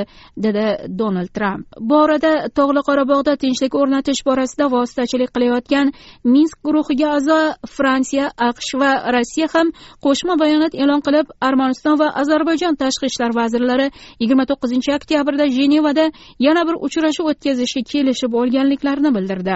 dedi 0.45 0.65
donald 0.99 1.32
tramp 1.38 1.80
bu 1.89 1.95
orada 2.06 2.32
tog'li 2.60 2.82
qorabog'da 2.89 3.34
tinchlik 3.43 3.78
o'rnatish 3.82 4.21
borasida 4.30 4.65
vositachilik 4.76 5.32
qilayotgan 5.36 5.93
minsk 6.34 6.58
guruhiga 6.67 7.08
a'zo 7.17 7.39
fransiya 7.78 8.26
aqsh 8.49 8.71
va 8.82 8.91
rossiya 9.15 9.47
ham 9.54 9.67
qo'shma 10.06 10.34
bayonot 10.43 10.73
e'lon 10.84 11.02
qilib 11.08 11.28
armaniston 11.49 11.95
va 12.02 12.08
ozarbayjon 12.21 12.80
tashqi 12.84 13.12
ishlar 13.12 13.32
vazirlari 13.39 13.88
yigirma 14.21 14.45
to'qqizinchi 14.52 14.95
oktyabrda 14.99 15.45
jenevada 15.58 16.06
yana 16.47 16.62
bir 16.67 16.76
uchrashuv 16.88 17.32
o'tkazishga 17.53 17.81
kelishib 17.91 18.33
olganliklarini 18.33 19.11
bildirdi. 19.15 19.55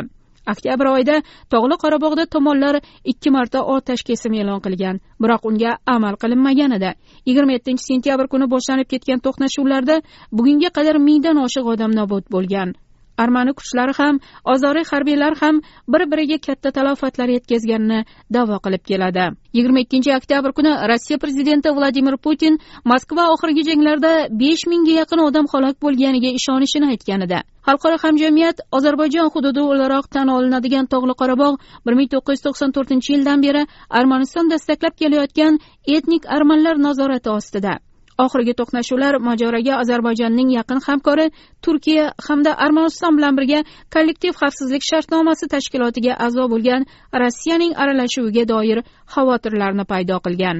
Oktyabr 0.51 0.87
oyida 0.93 1.15
tog'li 1.51 1.75
qorabog'da 1.83 2.25
tomonlar 2.33 2.79
ikki 3.11 3.29
marta 3.35 3.63
otash 3.75 4.03
kesim 4.09 4.33
e'lon 4.41 4.61
qilgan 4.65 5.01
biroq 5.23 5.47
unga 5.49 5.71
amal 5.95 6.15
qilinmagan 6.21 6.71
edi. 6.77 6.91
Yigirma 7.27 7.51
yettinchi 7.57 7.83
sentyabr 7.89 8.27
kuni 8.33 8.45
boshlanib 8.53 8.87
ketgan 8.93 9.19
to'qnashuvlarda 9.25 9.95
bugunga 10.37 10.69
qadar 10.77 10.95
mingdan 11.07 11.37
oshiq 11.45 11.65
odam 11.73 11.91
nobud 11.99 12.25
bo'lgan. 12.35 12.69
Armani 13.23 13.51
kuchlari 13.59 13.93
ham 13.99 14.15
ozoriy 14.53 14.85
harbiylar 14.91 15.33
ham 15.41 15.55
bir 15.93 16.01
biriga 16.11 16.37
katta 16.47 16.71
talofatlar 16.77 17.29
yetkazganini 17.35 17.99
da'vo 18.35 18.57
qilib 18.65 18.83
keladi. 18.89 19.25
Yigirma 19.57 19.79
ikkinchi 19.85 20.15
oktyabr 20.19 20.51
kuni 20.57 20.71
rossiya 20.91 21.17
prezidenti 21.23 21.75
vladimir 21.77 22.17
putin 22.25 22.53
moskva 22.91 23.23
oxirgi 23.33 23.67
janglarda 23.69 24.11
besh 24.41 24.63
mingga 24.71 24.93
yaqin 25.01 25.19
odam 25.27 25.45
halok 25.53 25.77
bo'lganiga 25.85 26.29
ishonishini 26.39 26.93
aytgan 26.93 27.29
edi. 27.29 27.39
Xalqaro 27.67 27.97
hamjamiyat 28.03 28.57
ozarbayjon 28.77 29.27
hududi 29.33 29.61
o'laroq 29.71 30.05
tan 30.15 30.27
olinadigan 30.35 30.85
tog'li 30.93 31.13
qorabog' 31.21 31.57
bir 31.85 31.93
ming 31.99 32.09
to'qqiz 32.13 32.37
yuz 32.37 32.45
to'qson 32.45 32.69
to'rtinchi 32.75 33.09
yildan 33.15 33.39
beri 33.45 33.63
armaniston 33.99 34.45
dastaklab 34.53 34.93
kelayotgan 35.01 35.53
etnik 35.95 36.23
armanlar 36.35 36.75
nazorati 36.87 37.29
ostida. 37.39 37.73
Oxirgi 38.25 38.53
to'qnashuvlar 38.59 39.13
mojaroga 39.27 39.73
ozarbayjonning 39.81 40.49
yaqin 40.57 40.79
hamkori 40.87 41.25
turkiya 41.65 42.05
hamda 42.27 42.51
armaniston 42.65 43.13
bilan 43.17 43.33
birga 43.39 43.59
kollektiv 43.95 44.33
xavfsizlik 44.41 44.83
shartnomasi 44.89 45.45
tashkilotiga 45.53 46.13
a'zo 46.25 46.45
bo'lgan 46.53 46.81
rossiyaning 47.21 47.73
aralashuviga 47.81 48.43
doir 48.53 48.79
xavotirlarni 49.13 49.85
paydo 49.91 50.17
qilgan. 50.25 50.57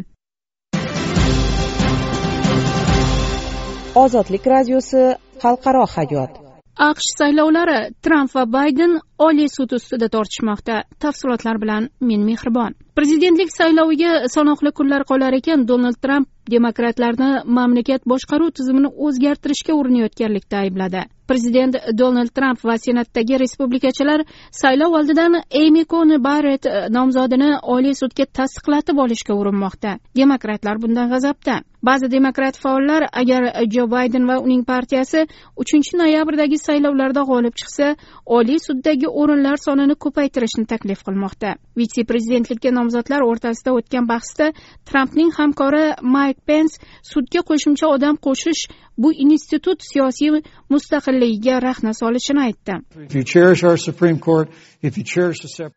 Ozodlik 4.04 4.44
radiosi 4.54 5.04
xalqaro 5.44 5.86
hayot. 5.96 6.47
Aqsh 6.78 7.10
saylovlari 7.18 7.78
tramp 8.06 8.34
va 8.36 8.44
bayden 8.46 9.00
oliy 9.28 9.50
sud 9.50 9.74
ustida 9.78 10.10
tortishmoqda. 10.16 10.84
Tafsilotlar 11.02 11.58
bilan 11.64 11.90
men 12.00 12.26
mehribon. 12.30 12.76
Prezidentlik 12.98 13.52
sayloviga 13.56 14.28
sanoqli 14.36 14.72
kunlar 14.80 15.06
qolar 15.10 15.34
ekan 15.40 15.66
donald 15.68 15.98
tramp 16.02 16.30
demokratlarni 16.56 17.32
mamlakat 17.60 18.06
boshqaruv 18.14 18.54
tizimini 18.60 18.94
o'zgartirishga 19.08 19.74
urinayotganlikda 19.80 20.66
aybladi. 20.66 21.04
Prezident 21.28 21.76
donald 22.02 22.32
tramp 22.34 22.64
va 22.70 22.78
senatdagi 22.78 23.40
respublikachilar 23.44 24.24
saylov 24.62 24.98
oldidan 25.00 25.42
emi 25.64 25.86
koni 25.86 26.18
barret 26.24 26.66
e, 26.66 26.76
nomzodini 26.98 27.52
oliy 27.76 27.96
sudga 28.02 28.26
tasdiqlatib 28.40 28.98
olishga 29.06 29.34
urinmoqda. 29.42 29.98
Demokratlar 30.16 30.82
bundan 30.82 31.10
g'azabda. 31.14 31.62
Ba'zi 31.84 32.12
demokrat 32.12 32.58
faollar 32.58 33.04
agar 33.14 33.44
jo 33.74 33.86
bayden 33.92 34.28
va 34.28 34.40
uning 34.42 34.64
partiyasi 34.66 35.28
uchinchi 35.64 35.98
noyabrdagi 36.00 36.58
saylovlarda 36.58 37.22
g'olib 37.30 37.54
chiqsa 37.60 37.92
oliy 38.38 38.58
suddagi 38.64 39.08
o'rinlar 39.22 39.62
sonini 39.66 39.96
ko'paytirishni 40.06 40.66
taklif 40.72 41.04
qilmoqda. 41.08 41.54
Vitse 41.78 42.04
prezidentlikka 42.12 42.72
nomzodlar 42.80 43.22
o'rtasida 43.30 43.76
o'tgan 43.78 44.10
bahsda 44.10 44.52
trampning 44.90 45.32
hamkori 45.38 45.86
mayk 46.02 46.38
pens 46.50 46.80
sudga 47.14 47.46
qo'shimcha 47.50 47.94
odam 47.96 48.18
qo'shish 48.26 48.64
bu 48.98 49.14
institut 49.14 49.80
siyosiy 49.92 50.42
mustaqilligiga 51.18 51.62
rahna 51.62 51.94
solishini 51.94 52.42
aytdi. 52.42 52.74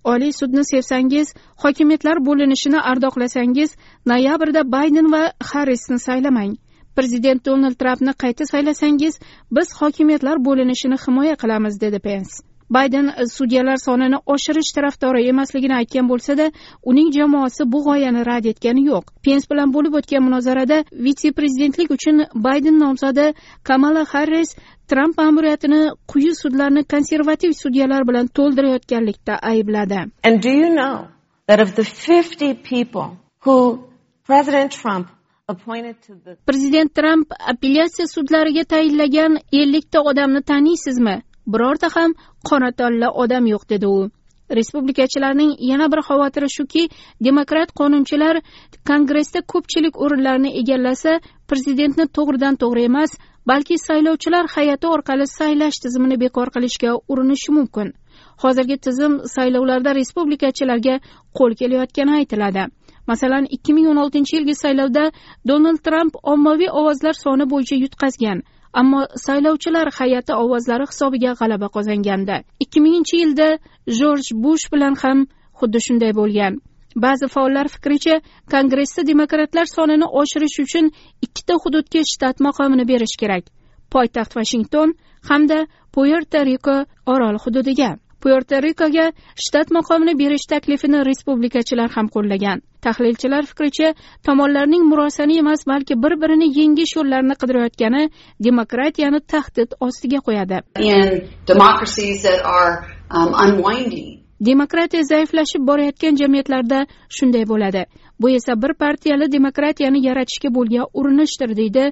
Oliy 0.05 0.33
sudni 0.33 0.65
sevsangiz 0.65 1.35
hokimiyatlar 1.65 2.25
bo'linishini 2.27 2.81
ardoqlasangiz 2.81 3.71
noyabrda 4.07 4.73
bayden 4.73 5.13
va 5.13 5.33
harrisni 5.53 5.99
saylamang. 5.99 6.57
Prezident 6.97 7.45
donald 7.47 7.77
trampni 7.79 8.13
qayta 8.23 8.45
saylasangiz 8.53 9.19
biz 9.57 9.69
hokimiyatlar 9.81 10.45
bo'linishini 10.45 10.97
himoya 11.07 11.37
qilamiz 11.43 11.81
dedi 11.81 11.99
pens 11.99 12.50
bayden 12.71 13.07
sudyalar 13.37 13.77
sonini 13.77 14.19
oshirish 14.27 14.73
tarafdori 14.77 15.29
emasligini 15.33 15.75
aytgan 15.81 16.09
bo'lsada 16.09 16.47
uning 16.91 17.13
jamoasi 17.19 17.63
bu 17.73 17.79
g'oyani 17.87 18.27
rad 18.31 18.45
etgani 18.53 18.83
yo'q. 18.91 19.05
Pens 19.25 19.45
bilan 19.51 19.73
bo'lib 19.77 19.95
o'tgan 20.01 20.23
munozarada 20.29 20.85
vitse 21.07 21.33
prezidentlik 21.39 21.91
uchun 21.97 22.25
bayden 22.35 22.79
nomzodi 22.85 23.27
kamala 23.69 24.05
harris 24.13 24.57
tramp 24.91 25.19
ma'muriyatini 25.19 25.83
quyi 26.13 26.33
sudlarni 26.43 26.83
konservativ 26.95 27.53
sudyalar 27.63 28.03
bilan 28.09 28.27
to'ldirayotganlikda 28.39 29.35
aybladi. 29.53 30.01
And 30.27 30.43
do 30.43 30.53
you 30.63 30.69
know 30.81 30.97
that 31.49 31.61
of 31.61 31.71
the 31.77 31.85
50 31.85 32.55
people 32.55 33.07
who 33.45 33.57
president 34.25 34.73
trump 34.83 35.09
prezident 36.47 36.95
tramp 36.95 37.33
apellyatsiya 37.53 38.07
sudlariga 38.07 38.65
tayinlagan 38.65 39.39
ellikta 39.53 40.01
odamni 40.11 40.43
taniysizmi 40.43 41.17
birorta 41.53 41.89
ham 41.97 42.11
qonatalla 42.49 43.09
odam 43.23 43.47
yo'q 43.53 43.65
dedi 43.73 43.87
u. 43.87 44.01
Respublikachilarning 44.59 45.51
yana 45.71 45.87
bir 45.93 46.01
xavotiri 46.09 46.49
shuki 46.57 46.83
demokrat 47.27 47.69
qonunchilar 47.81 48.41
kongressda 48.91 49.41
ko'pchilik 49.53 50.01
o'rinlarni 50.05 50.51
egallasa 50.61 51.13
prezidentni 51.51 52.07
to'g'ridan 52.17 52.55
to'g'ri 52.63 52.83
emas 52.91 53.11
balki 53.51 53.79
saylovchilar 53.89 54.45
hay'ati 54.57 54.87
orqali 54.95 55.27
saylash 55.39 55.79
tizimini 55.85 56.21
bekor 56.25 56.49
qilishga 56.55 56.91
urinishi 57.13 57.51
mumkin. 57.59 57.89
Hozirgi 58.43 58.77
tizim 58.87 59.13
saylovlarda 59.35 59.95
respublikachilarga 60.01 60.95
qo'l 61.39 61.53
kelayotgani 61.61 62.13
aytiladi. 62.19 62.65
Masalan 63.11 63.47
ikki 63.57 63.73
ming 63.77 63.87
o'n 63.93 64.03
oltinchi 64.05 64.37
yilgi 64.37 64.55
saylovda 64.65 65.05
donald 65.51 65.81
tramp 65.87 66.15
ommaviy 66.33 66.71
ovozlar 66.81 67.15
soni 67.25 67.45
bo'yicha 67.53 67.77
yutqazgan. 67.85 68.43
Ammo 68.73 69.01
saylovchilar 69.27 69.89
hay'ati 69.99 70.33
ovozlari 70.43 70.87
hisobiga 70.91 71.33
g'alaba 71.41 71.69
qozongandi. 71.77 72.37
Ikki 72.65 72.81
minginchi 72.85 73.17
yilda 73.23 73.49
jorj 74.01 74.33
bush 74.45 74.67
bilan 74.73 74.95
ham 75.03 75.27
xuddi 75.61 75.81
shunday 75.87 76.13
bo'lgan. 76.21 76.59
Ba'zi 77.05 77.29
faollar 77.35 77.67
fikricha 77.75 78.21
kongressda 78.53 79.07
demokratlar 79.13 79.67
sonini 79.77 80.07
oshirish 80.21 80.59
uchun 80.65 80.91
ikkita 81.27 81.55
hududga 81.63 82.03
shtat 82.13 82.37
maqomini 82.47 82.85
berish 82.93 83.17
kerak. 83.21 83.45
Poytaxt 83.93 84.37
vashington 84.39 84.95
hamda 85.31 85.59
puerto 85.95 86.45
riko 86.51 86.77
orol 87.07 87.37
hududiga. 87.45 87.91
Puerto 88.23 88.61
rikoga 88.67 89.07
shtat 89.45 89.71
maqomini 89.77 90.15
berish 90.23 90.47
taklifini 90.53 90.99
respublikachilar 91.09 91.91
ham 91.97 92.07
qo'llagan. 92.15 92.63
Tahlilchilar 92.87 93.43
fikricha 93.51 93.95
tomonlarning 94.27 94.85
murosani 94.91 95.39
emas 95.43 95.67
balki 95.73 95.95
bir 96.03 96.15
birini 96.23 96.49
yengish 96.59 96.93
yo'llarini 96.97 97.37
qidirayotgani 97.43 98.03
demokratiyani 98.49 99.21
tahdid 99.33 99.71
ostiga 99.87 100.21
qo'yadi. 100.27 100.57
Demokratiya 104.51 105.03
zaiflashib 105.13 105.67
borayotgan 105.71 106.15
jamiyatlarda 106.17 106.87
shunday 107.17 107.45
bo'ladi. 107.49 107.83
Bu 108.21 108.31
esa 108.31 108.63
bir 108.63 108.73
partiyali 108.75 109.33
demokratiyani 109.33 110.07
yaratishga 110.07 110.55
bo'lgan 110.55 110.87
urinishdir 110.95 111.57
deydi 111.57 111.85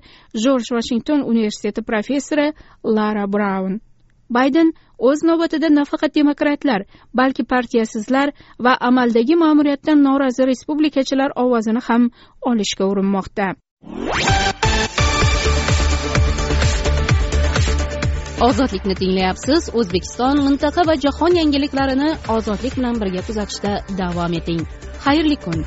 jorj 0.45 0.73
vashington 0.77 1.21
universiteti 1.33 1.83
professori 1.91 2.53
lara 2.97 3.33
braun 3.33 3.81
bayden 4.31 4.73
o'z 4.99 5.23
navbatida 5.31 5.69
nafaqat 5.75 6.15
demokratlar 6.15 6.85
balki 7.15 7.45
partiyasizlar 7.45 8.33
va 8.65 8.77
amaldagi 8.89 9.37
ma'muriyatdan 9.45 10.03
norozi 10.09 10.47
respublikachilar 10.51 11.31
ovozini 11.45 11.81
ham 11.89 12.11
olishga 12.51 12.85
urinmoqda. 12.93 13.55
Ozodlikni 18.49 18.95
tinglayapsiz 18.95 19.71
o'zbekiston 19.79 20.45
mintaqa 20.47 20.87
va 20.91 20.95
jahon 21.05 21.33
yangiliklarini 21.41 22.11
ozodlik 22.37 22.77
bilan 22.79 23.01
birga 23.03 23.27
kuzatishda 23.29 23.73
davom 24.01 24.33
eting. 24.41 24.63
Xayrli 25.05 25.37
kun! 25.45 25.65